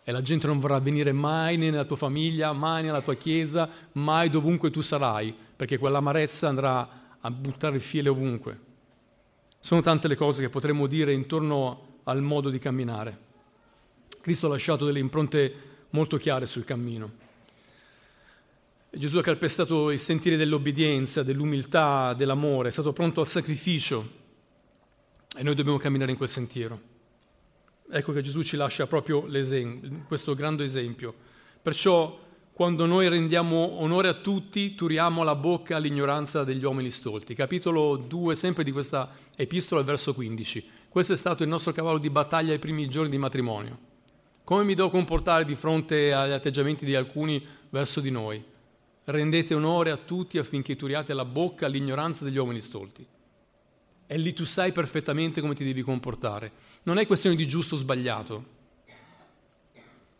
E 0.04 0.12
la 0.12 0.20
gente 0.20 0.46
non 0.46 0.58
vorrà 0.58 0.78
venire 0.80 1.12
mai 1.12 1.56
nella 1.56 1.84
tua 1.84 1.96
famiglia, 1.96 2.52
mai 2.52 2.82
nella 2.82 3.00
tua 3.00 3.14
chiesa, 3.14 3.68
mai 3.92 4.28
dovunque 4.28 4.70
tu 4.70 4.82
sarai, 4.82 5.34
perché 5.56 5.78
quell'amarezza 5.78 6.46
andrà 6.46 7.16
a 7.18 7.30
buttare 7.30 7.76
il 7.76 7.80
fiele 7.80 8.10
ovunque. 8.10 8.60
Sono 9.58 9.80
tante 9.80 10.08
le 10.08 10.14
cose 10.16 10.42
che 10.42 10.50
potremmo 10.50 10.86
dire 10.86 11.14
intorno 11.14 12.00
al 12.04 12.20
modo 12.20 12.50
di 12.50 12.58
camminare. 12.58 13.18
Cristo 14.20 14.46
ha 14.46 14.50
lasciato 14.50 14.84
delle 14.84 14.98
impronte 14.98 15.54
molto 15.90 16.18
chiare 16.18 16.44
sul 16.44 16.64
cammino. 16.64 17.22
Gesù 18.90 19.18
ha 19.18 19.22
calpestato 19.22 19.90
il 19.90 19.98
sentire 19.98 20.36
dell'obbedienza, 20.36 21.22
dell'umiltà, 21.22 22.12
dell'amore, 22.12 22.68
è 22.68 22.72
stato 22.72 22.92
pronto 22.92 23.20
al 23.20 23.26
sacrificio 23.26 24.22
e 25.36 25.42
noi 25.42 25.54
dobbiamo 25.54 25.78
camminare 25.78 26.12
in 26.12 26.16
quel 26.16 26.28
sentiero. 26.28 26.92
Ecco 27.90 28.12
che 28.12 28.22
Gesù 28.22 28.42
ci 28.42 28.56
lascia 28.56 28.86
proprio 28.86 29.26
questo 30.06 30.34
grande 30.34 30.64
esempio. 30.64 31.14
Perciò 31.60 32.18
quando 32.52 32.86
noi 32.86 33.08
rendiamo 33.08 33.80
onore 33.80 34.08
a 34.08 34.14
tutti, 34.14 34.74
turiamo 34.74 35.22
la 35.22 35.34
bocca 35.34 35.76
all'ignoranza 35.76 36.44
degli 36.44 36.64
uomini 36.64 36.90
stolti. 36.90 37.34
Capitolo 37.34 37.96
2, 37.96 38.34
sempre 38.36 38.62
di 38.62 38.70
questa 38.70 39.10
epistola, 39.34 39.82
verso 39.82 40.14
15. 40.14 40.64
Questo 40.88 41.14
è 41.14 41.16
stato 41.16 41.42
il 41.42 41.48
nostro 41.48 41.72
cavallo 41.72 41.98
di 41.98 42.10
battaglia 42.10 42.52
ai 42.52 42.60
primi 42.60 42.88
giorni 42.88 43.10
di 43.10 43.18
matrimonio. 43.18 43.78
Come 44.44 44.62
mi 44.62 44.74
devo 44.74 44.90
comportare 44.90 45.44
di 45.44 45.56
fronte 45.56 46.12
agli 46.12 46.30
atteggiamenti 46.30 46.84
di 46.84 46.94
alcuni 46.94 47.44
verso 47.70 48.00
di 48.00 48.10
noi? 48.10 48.42
Rendete 49.04 49.54
onore 49.54 49.90
a 49.90 49.96
tutti 49.96 50.38
affinché 50.38 50.76
turiate 50.76 51.12
la 51.12 51.24
bocca 51.24 51.66
all'ignoranza 51.66 52.24
degli 52.24 52.36
uomini 52.36 52.60
stolti. 52.60 53.04
E 54.06 54.18
lì 54.18 54.32
tu 54.32 54.44
sai 54.44 54.72
perfettamente 54.72 55.40
come 55.40 55.54
ti 55.54 55.64
devi 55.64 55.82
comportare. 55.82 56.52
Non 56.82 56.98
è 56.98 57.06
questione 57.06 57.36
di 57.36 57.46
giusto 57.46 57.74
o 57.74 57.78
sbagliato, 57.78 58.44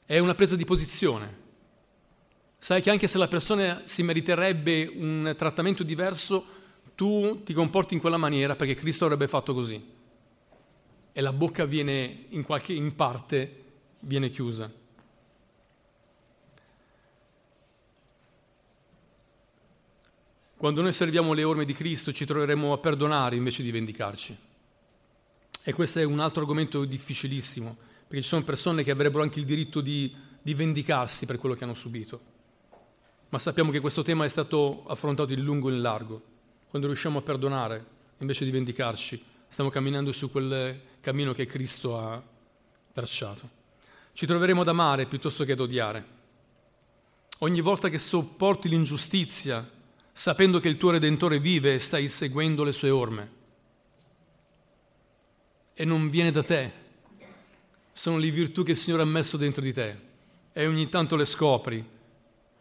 è 0.07 0.19
una 0.19 0.35
presa 0.35 0.57
di 0.57 0.65
posizione. 0.65 1.43
Sai 2.59 2.81
che 2.81 2.91
anche 2.91 3.07
se 3.07 3.19
la 3.19 3.29
persona 3.29 3.83
si 3.85 4.03
meriterebbe 4.03 4.91
un 4.95 5.35
trattamento 5.37 5.83
diverso, 5.83 6.45
tu 6.95 7.43
ti 7.43 7.53
comporti 7.53 7.95
in 7.95 8.01
quella 8.01 8.17
maniera 8.17 8.57
perché 8.57 8.75
Cristo 8.75 9.05
avrebbe 9.05 9.29
fatto 9.29 9.53
così. 9.53 9.83
E 11.13 11.21
la 11.21 11.33
bocca 11.33 11.65
viene 11.65 12.27
in, 12.31 12.43
qualche, 12.43 12.73
in 12.73 12.95
parte 12.95 13.63
viene 14.01 14.31
chiusa. 14.31 14.71
Quando 20.65 20.81
noi 20.81 20.95
serviamo 20.95 21.35
le 21.35 21.45
orme 21.45 21.67
di 21.67 21.75
Cristo 21.75 22.11
ci 22.11 22.25
troveremo 22.25 22.73
a 22.73 22.79
perdonare 22.79 23.37
invece 23.37 23.63
di 23.63 23.71
vendicarci. 23.71 24.35
E 25.63 25.73
questo 25.75 25.99
è 25.99 26.05
un 26.05 26.21
altro 26.21 26.41
argomento 26.41 26.87
difficilissimo, 26.87 27.77
perché 28.07 28.23
ci 28.23 28.29
sono 28.29 28.45
persone 28.45 28.83
che 28.83 28.91
avrebbero 28.91 29.23
anche 29.23 29.41
il 29.41 29.45
diritto 29.45 29.83
di, 29.83 30.11
di 30.41 30.55
vendicarsi 30.55 31.27
per 31.27 31.37
quello 31.37 31.55
che 31.55 31.65
hanno 31.65 31.75
subito. 31.75 32.19
Ma 33.29 33.39
sappiamo 33.39 33.71
che 33.71 33.81
questo 33.81 34.03
tema 34.03 34.25
è 34.25 34.29
stato 34.29 34.87
affrontato 34.87 35.35
in 35.35 35.43
lungo 35.43 35.69
e 35.69 35.75
in 35.75 35.83
largo. 35.83 36.23
Quando 36.71 36.89
riusciamo 36.89 37.19
a 37.19 37.21
perdonare 37.21 37.85
invece 38.21 38.47
di 38.47 38.51
vendicarci, 38.51 39.23
stiamo 39.47 39.69
camminando 39.69 40.13
su 40.13 40.31
quel 40.31 40.81
cammino 41.03 41.35
che 41.35 41.45
Cristo 41.45 41.99
ha 41.99 42.23
tracciato. 42.91 43.51
Ci 44.15 44.25
troveremo 44.25 44.63
ad 44.63 44.69
amare 44.69 45.05
piuttosto 45.05 45.45
che 45.45 45.53
ad 45.53 45.61
odiare. 45.61 46.07
Ogni 47.41 47.61
volta 47.61 47.91
che 47.91 47.99
sopporti 47.99 48.71
l'ingiustizia, 48.71 49.73
sapendo 50.17 50.61
che 50.61 50.69
il 50.69 50.77
tuo 50.77 50.93
Redentore 50.93 51.41
vive 51.41 51.75
e 51.75 51.79
stai 51.81 52.09
seguendo 52.09 52.63
le 52.63 52.71
sue 52.71 52.89
orme. 52.89 53.33
E 55.75 55.85
non 55.85 56.09
viene 56.09 56.31
da 56.31 56.45
te, 56.45 56.71
sono 57.93 58.19
le 58.19 58.31
virtù 58.31 58.63
che 58.63 58.71
il 58.71 58.77
Signore 58.77 59.03
ha 59.03 59.07
messo 59.07 59.37
dentro 59.37 59.61
di 59.61 59.73
te 59.73 59.97
e 60.53 60.67
ogni 60.69 60.89
tanto 60.89 61.17
le 61.17 61.25
scopri. 61.25 61.85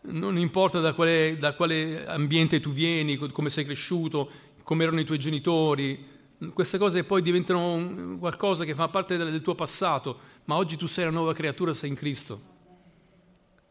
Non 0.02 0.38
importa 0.38 0.80
da 0.80 0.94
quale, 0.94 1.38
da 1.38 1.54
quale 1.54 2.06
ambiente 2.08 2.60
tu 2.60 2.72
vieni, 2.72 3.18
come 3.18 3.52
sei 3.52 3.66
cresciuto, 3.66 4.30
come 4.64 4.84
erano 4.84 5.00
i 5.00 5.06
tuoi 5.06 5.20
genitori, 5.20 6.12
queste 6.54 6.80
cose 6.80 7.04
poi 7.04 7.22
diventano 7.22 8.18
qualcosa 8.18 8.66
che 8.66 8.74
fa 8.74 8.88
parte 8.88 9.16
del 9.16 9.42
tuo 9.44 9.54
passato, 9.54 10.20
ma 10.46 10.56
oggi 10.56 10.76
tu 10.76 10.88
sei 10.88 11.06
una 11.06 11.14
nuova 11.14 11.34
creatura, 11.34 11.72
sei 11.72 11.90
in 11.90 11.96
Cristo. 11.96 12.52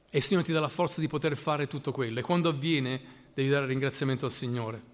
E 0.08 0.18
il 0.18 0.22
Signore 0.22 0.46
ti 0.46 0.52
dà 0.52 0.60
la 0.60 0.68
forza 0.68 1.00
di 1.00 1.08
poter 1.08 1.36
fare 1.36 1.66
tutto 1.66 1.90
quello. 1.90 2.20
E 2.20 2.22
quando 2.22 2.48
avviene, 2.48 3.00
devi 3.34 3.48
dare 3.48 3.66
ringraziamento 3.66 4.26
al 4.26 4.32
Signore. 4.32 4.90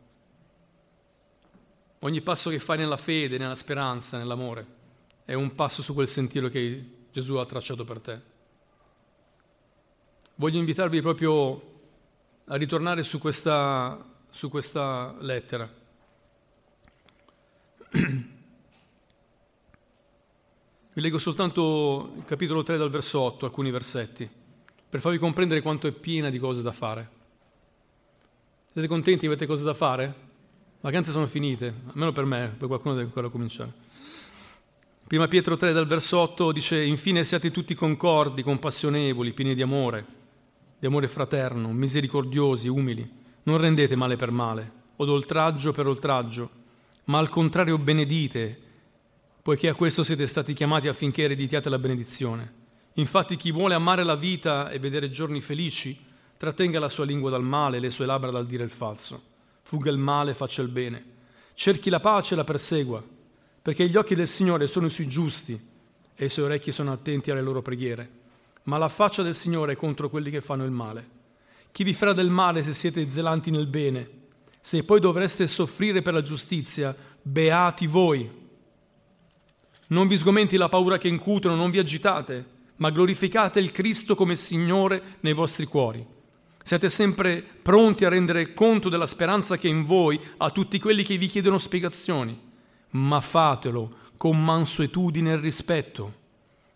Ogni 2.01 2.21
passo 2.21 2.51
che 2.51 2.59
fai 2.59 2.79
nella 2.79 2.97
fede, 2.97 3.39
nella 3.39 3.57
speranza, 3.57 4.19
nell'amore, 4.19 4.67
è 5.25 5.35
un 5.35 5.55
passo 5.55 5.83
su 5.83 5.95
quel 5.95 6.07
sentiero 6.07 6.49
che 6.49 6.85
Gesù 7.11 7.35
ha 7.35 7.47
tracciato 7.47 7.85
per 7.85 8.01
te. 8.01 8.21
Voglio 10.37 10.59
invitarvi 10.59 11.01
proprio 11.01 11.81
a 12.45 12.55
ritornare 12.55 13.03
su 13.03 13.19
questa, 13.19 14.03
su 14.31 14.49
questa 14.49 15.17
lettera. 15.19 15.69
Vi 20.93 21.01
leggo 21.05 21.19
soltanto 21.19 22.13
il 22.17 22.25
capitolo 22.25 22.63
3 22.63 22.77
dal 22.77 22.91
verso 22.91 23.21
8, 23.21 23.45
alcuni 23.45 23.73
versetti, 23.73 24.29
per 24.89 25.01
farvi 25.01 25.19
comprendere 25.19 25.61
quanto 25.61 25.89
è 25.89 25.93
piena 25.93 26.31
di 26.31 26.39
cose 26.39 26.63
da 26.63 26.73
fare. 26.73 27.18
Siete 28.79 28.93
contenti? 28.93 29.27
Avete 29.27 29.45
cose 29.45 29.65
da 29.65 29.75
fare? 29.75 30.05
Le 30.05 30.13
vacanze 30.83 31.11
sono 31.11 31.27
finite, 31.27 31.75
almeno 31.87 32.13
per 32.13 32.25
me, 32.25 32.55
poi 32.57 32.69
qualcuno 32.69 32.95
deve 32.95 33.07
ancora 33.07 33.29
cominciare. 33.29 33.73
Prima 35.05 35.27
Pietro 35.27 35.57
3 35.57 35.73
dal 35.73 35.89
verso 35.89 36.21
8 36.21 36.53
dice, 36.53 36.85
infine 36.85 37.25
siate 37.25 37.51
tutti 37.51 37.75
concordi, 37.75 38.45
compassionevoli, 38.45 39.33
pieni 39.33 39.57
di 39.57 39.63
amore, 39.63 40.07
di 40.79 40.87
amore 40.87 41.09
fraterno, 41.09 41.73
misericordiosi, 41.73 42.69
umili. 42.69 43.11
Non 43.43 43.59
rendete 43.59 43.97
male 43.97 44.15
per 44.15 44.31
male, 44.31 44.73
o 44.95 45.05
d'oltraggio 45.05 45.73
per 45.73 45.89
oltraggio, 45.89 46.49
ma 47.07 47.19
al 47.19 47.31
contrario 47.31 47.79
benedite, 47.79 48.61
poiché 49.43 49.67
a 49.67 49.75
questo 49.75 50.05
siete 50.05 50.29
stati 50.29 50.53
chiamati 50.53 50.87
affinché 50.87 51.25
ereditiate 51.25 51.69
la 51.69 51.81
benedizione. 51.81 52.53
Infatti 52.93 53.35
chi 53.35 53.51
vuole 53.51 53.75
amare 53.75 54.05
la 54.05 54.15
vita 54.15 54.71
e 54.71 54.79
vedere 54.79 55.11
giorni 55.11 55.41
felici, 55.41 56.07
trattenga 56.39 56.79
la 56.79 56.89
sua 56.89 57.05
lingua 57.05 57.31
dal 57.31 57.43
male, 57.43 57.81
le 57.81 57.91
sue 57.91 58.07
labbra 58.07 58.31
dal 58.31 58.47
dire 58.47 58.63
il 58.63 58.71
falso. 58.71 59.21
Fugga 59.63 59.91
il 59.91 59.99
male, 59.99 60.35
faccia 60.35 60.63
il 60.63 60.69
bene. 60.69 61.17
Cerchi 61.53 61.91
la 61.91 62.01
pace 62.01 62.35
e 62.35 62.37
la 62.37 62.45
persegua, 62.45 63.03
perché 63.61 63.89
gli 63.89 63.97
occhi 63.97 64.15
del 64.15 64.29
Signore 64.29 64.69
sono 64.69 64.89
sui 64.89 65.09
giusti 65.09 65.61
e 66.15 66.25
i 66.25 66.29
suoi 66.29 66.45
orecchi 66.47 66.71
sono 66.71 66.93
attenti 66.93 67.33
alle 67.33 67.43
loro 67.43 67.61
preghiere. 67.61 68.09
Ma 68.63 68.79
la 68.79 68.89
faccia 68.89 69.23
del 69.23 69.35
Signore 69.35 69.73
è 69.73 69.77
contro 69.77 70.09
quelli 70.09 70.31
che 70.31 70.41
fanno 70.41 70.65
il 70.65 70.71
male. 70.71 71.17
Chi 71.73 71.83
vi 71.83 71.93
farà 71.93 72.13
del 72.13 72.31
male 72.31 72.63
se 72.63 72.73
siete 72.73 73.11
zelanti 73.11 73.51
nel 73.51 73.67
bene? 73.67 74.09
Se 74.61 74.85
poi 74.85 75.01
dovreste 75.01 75.47
soffrire 75.49 76.03
per 76.03 76.15
la 76.15 76.23
giustizia, 76.23 76.95
beati 77.21 77.87
voi. 77.89 78.31
Non 79.89 80.07
vi 80.07 80.17
sgomenti 80.17 80.57
la 80.57 80.69
paura 80.69 80.99
che 80.99 81.09
incutono, 81.09 81.57
non 81.57 81.71
vi 81.71 81.79
agitate, 81.79 82.47
ma 82.77 82.91
glorificate 82.91 83.59
il 83.59 83.73
Cristo 83.73 84.15
come 84.15 84.37
Signore 84.37 85.17
nei 85.21 85.33
vostri 85.33 85.65
cuori 85.65 86.17
siate 86.63 86.89
sempre 86.89 87.43
pronti 87.43 88.05
a 88.05 88.09
rendere 88.09 88.55
conto 88.55 88.89
della 88.89 89.07
speranza 89.07 89.57
che 89.57 89.69
è 89.69 89.71
in 89.71 89.85
voi 89.85 90.21
a 90.39 90.51
tutti 90.51 90.79
quelli 90.79 91.03
che 91.03 91.17
vi 91.17 91.27
chiedono 91.27 91.59
spiegazioni, 91.59 92.39
ma 92.91 93.21
fatelo 93.21 93.97
con 94.17 94.43
mansuetudine 94.43 95.33
e 95.33 95.37
rispetto 95.41 96.27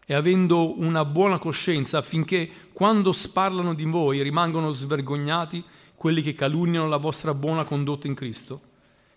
e 0.07 0.15
avendo 0.15 0.79
una 0.81 1.05
buona 1.05 1.39
coscienza 1.39 1.99
affinché 1.99 2.51
quando 2.73 3.13
sparlano 3.13 3.73
di 3.75 3.85
voi 3.85 4.23
rimangano 4.23 4.71
svergognati 4.71 5.65
quelli 5.95 6.23
che 6.23 6.35
calunniano 6.35 6.89
la 6.89 6.97
vostra 6.97 7.33
buona 7.33 7.65
condotta 7.65 8.09
in 8.09 8.15
Cristo. 8.15 8.61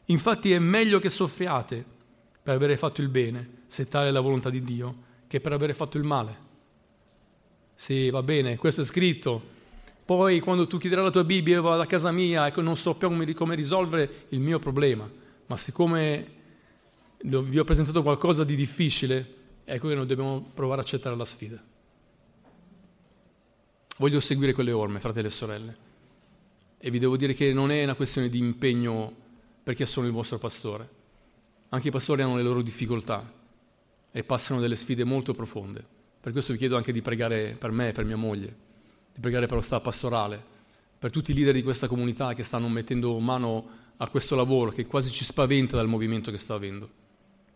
Infatti 0.06 0.52
è 0.52 0.60
meglio 0.60 1.00
che 1.00 1.10
soffriate 1.10 1.84
per 2.44 2.54
avere 2.54 2.78
fatto 2.78 3.02
il 3.02 3.10
bene, 3.10 3.64
se 3.66 3.88
tale 3.88 4.10
è 4.10 4.12
la 4.12 4.20
volontà 4.20 4.52
di 4.52 4.64
Dio, 4.64 4.96
che 5.28 5.42
per 5.42 5.52
avere 5.52 5.74
fatto 5.74 5.98
il 5.98 6.04
male. 6.04 6.44
Sì, 7.74 8.10
va 8.12 8.22
bene, 8.22 8.56
questo 8.58 8.82
è 8.82 8.86
scritto, 8.86 9.54
poi 10.06 10.40
quando 10.40 10.68
tu 10.68 10.78
chiederai 10.78 11.04
la 11.04 11.10
tua 11.10 11.24
Bibbia, 11.24 11.60
vado 11.62 11.82
a 11.82 11.88
casa 11.88 12.12
mia 12.12 12.46
e 12.46 12.62
non 12.62 12.78
so 12.78 12.94
più 12.94 13.08
come, 13.08 13.34
come 13.34 13.56
risolvere 13.56 14.28
il 14.30 14.40
mio 14.40 14.60
problema. 14.60 15.10
Ma 15.48 15.58
siccome 15.58 16.34
vi 17.18 17.58
ho 17.58 17.64
presentato 17.64 18.04
qualcosa 18.04 18.44
di 18.44 18.56
difficile, 18.56 19.34
ecco 19.66 19.88
che 19.88 19.96
noi 19.96 20.06
dobbiamo 20.06 20.48
provare 20.54 20.82
a 20.82 20.84
accettare 20.84 21.16
la 21.16 21.26
sfida. 21.26 21.62
Voglio 23.98 24.20
seguire 24.20 24.54
quelle 24.54 24.72
orme, 24.72 25.00
fratelli 25.00 25.26
e 25.26 25.32
sorelle. 25.32 25.78
E 26.78 26.92
vi 26.92 27.00
devo 27.00 27.18
dire 27.18 27.34
che 27.34 27.52
non 27.52 27.72
è 27.72 27.84
una 27.84 27.96
questione 27.96 28.30
di 28.30 28.38
impegno 28.38 29.12
perché 29.64 29.88
sono 29.88 30.06
il 30.06 30.14
vostro 30.14 30.38
pastore. 30.38 30.88
Anche 31.70 31.88
i 31.88 31.92
pastori 31.92 32.22
hanno 32.22 32.36
le 32.36 32.44
loro 32.44 32.62
difficoltà 32.62 33.28
e 34.12 34.24
passano 34.24 34.60
delle 34.60 34.76
sfide 34.76 35.04
molto 35.04 35.34
profonde. 35.34 35.84
Per 36.22 36.32
questo 36.32 36.52
vi 36.52 36.60
chiedo 36.60 36.78
anche 36.78 36.92
di 36.92 37.02
pregare 37.02 37.56
per 37.58 37.72
me 37.72 37.88
e 37.88 37.92
per 37.92 38.06
mia 38.06 38.18
moglie 38.18 38.65
di 39.16 39.22
pregare 39.22 39.46
per 39.46 39.56
lo 39.56 39.62
stato 39.62 39.84
pastorale, 39.84 40.44
per 41.00 41.10
tutti 41.10 41.32
i 41.32 41.34
leader 41.34 41.54
di 41.54 41.64
questa 41.64 41.88
comunità 41.88 42.34
che 42.34 42.44
stanno 42.44 42.68
mettendo 42.68 43.18
mano 43.20 43.84
a 43.96 44.10
questo 44.10 44.36
lavoro 44.36 44.72
che 44.72 44.86
quasi 44.86 45.10
ci 45.10 45.24
spaventa 45.24 45.78
dal 45.78 45.88
movimento 45.88 46.32
che 46.32 46.38
sta 46.38 46.54
avendo. 46.54 46.90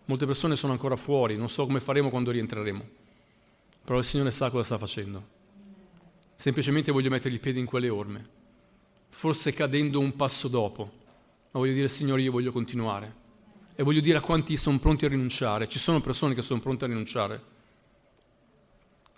Molte 0.06 0.26
persone 0.26 0.56
sono 0.56 0.72
ancora 0.72 0.96
fuori, 0.96 1.36
non 1.36 1.50
so 1.50 1.66
come 1.66 1.82
faremo 1.82 2.10
quando 2.10 2.32
rientreremo, 2.32 2.88
però 3.84 4.00
il 4.00 4.06
Signore 4.06 4.32
sa 4.32 4.50
cosa 4.50 4.64
sta 4.64 4.78
facendo. 4.78 5.38
Semplicemente 6.34 6.94
voglio 6.94 7.10
mettere 7.10 7.36
i 7.36 7.40
piedi 7.40 7.60
in 7.60 7.66
quelle 7.66 7.90
orme, 7.90 8.28
forse 9.10 9.52
cadendo 9.52 10.00
un 10.00 10.16
passo 10.16 10.48
dopo, 10.48 10.84
ma 11.52 11.60
voglio 11.60 11.74
dire 11.74 11.90
Signore 11.90 12.22
io 12.22 12.32
voglio 12.32 12.54
continuare 12.54 13.14
e 13.76 13.84
voglio 13.84 14.00
dire 14.00 14.18
a 14.18 14.22
quanti 14.22 14.56
sono 14.56 14.80
pronti 14.80 15.04
a 15.04 15.10
rinunciare, 15.10 15.68
ci 15.68 15.78
sono 15.78 16.00
persone 16.00 16.34
che 16.34 16.42
sono 16.42 16.62
pronte 16.62 16.86
a 16.86 16.88
rinunciare, 16.88 17.44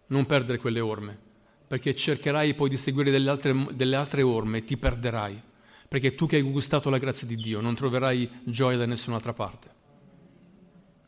non 0.08 0.26
perdere 0.26 0.58
quelle 0.58 0.80
orme, 0.80 1.30
perché 1.72 1.96
cercherai 1.96 2.54
poi 2.54 2.68
di 2.68 2.76
seguire 2.76 3.12
delle 3.12 3.30
altre, 3.30 3.68
delle 3.72 3.96
altre 3.96 4.24
orme 4.24 4.58
e 4.58 4.64
ti 4.66 4.76
perderai 4.76 5.42
perché 5.88 6.16
tu 6.16 6.26
che 6.26 6.36
hai 6.36 6.42
gustato 6.42 6.90
la 6.90 6.98
grazia 6.98 7.26
di 7.26 7.38
Dio 7.38 7.62
non 7.62 7.76
troverai 7.76 8.30
gioia 8.44 8.76
da 8.76 8.86
nessun'altra 8.86 9.32
parte. 9.32 9.70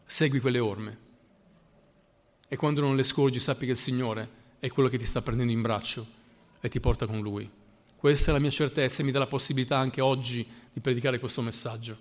Segui 0.06 0.40
quelle 0.40 0.60
orme 0.60 0.98
e 2.48 2.56
quando 2.56 2.80
non 2.80 2.96
le 2.96 3.04
scorgi 3.04 3.42
sappi 3.42 3.66
che 3.66 3.72
il 3.72 3.78
Signore 3.78 4.30
è 4.60 4.70
quello 4.70 4.88
che 4.88 4.98
ti 4.98 5.04
sta 5.04 5.22
prendendo 5.22 5.52
in 5.52 5.62
braccio 5.62 6.08
e 6.62 6.70
ti 6.70 6.80
porta 6.80 7.08
con 7.08 7.20
Lui. 7.20 7.50
Questa 7.98 8.30
è 8.30 8.34
la 8.34 8.40
mia 8.40 8.50
certezza 8.50 9.02
e 9.02 9.04
mi 9.04 9.12
dà 9.12 9.20
la 9.20 9.28
possibilità 9.28 9.78
anche 9.78 10.00
oggi 10.00 10.48
di 10.72 10.80
predicare 10.80 11.20
questo 11.20 11.42
messaggio, 11.42 11.98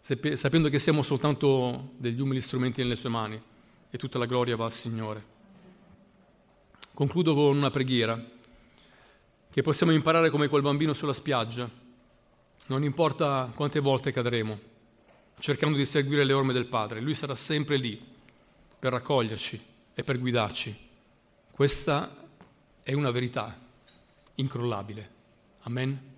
sapendo 0.00 0.68
che 0.68 0.78
siamo 0.78 1.02
soltanto 1.02 1.94
degli 1.96 2.20
umili 2.20 2.40
strumenti 2.40 2.80
nelle 2.80 2.94
sue 2.94 3.10
mani 3.10 3.42
e 3.90 3.98
tutta 3.98 4.18
la 4.18 4.26
gloria 4.26 4.54
va 4.54 4.66
al 4.66 4.72
Signore. 4.72 5.34
Concludo 6.96 7.34
con 7.34 7.54
una 7.54 7.68
preghiera 7.68 8.18
che 9.50 9.60
possiamo 9.60 9.92
imparare 9.92 10.30
come 10.30 10.48
quel 10.48 10.62
bambino 10.62 10.94
sulla 10.94 11.12
spiaggia. 11.12 11.68
Non 12.68 12.84
importa 12.84 13.52
quante 13.54 13.80
volte 13.80 14.12
cadremo, 14.12 14.58
cercando 15.38 15.76
di 15.76 15.84
seguire 15.84 16.24
le 16.24 16.32
orme 16.32 16.54
del 16.54 16.64
Padre, 16.64 17.02
Lui 17.02 17.12
sarà 17.12 17.34
sempre 17.34 17.76
lì 17.76 18.02
per 18.78 18.92
raccoglierci 18.92 19.62
e 19.92 20.04
per 20.04 20.18
guidarci. 20.18 20.74
Questa 21.50 22.16
è 22.82 22.94
una 22.94 23.10
verità 23.10 23.60
incrollabile. 24.36 25.10
Amen. 25.64 26.15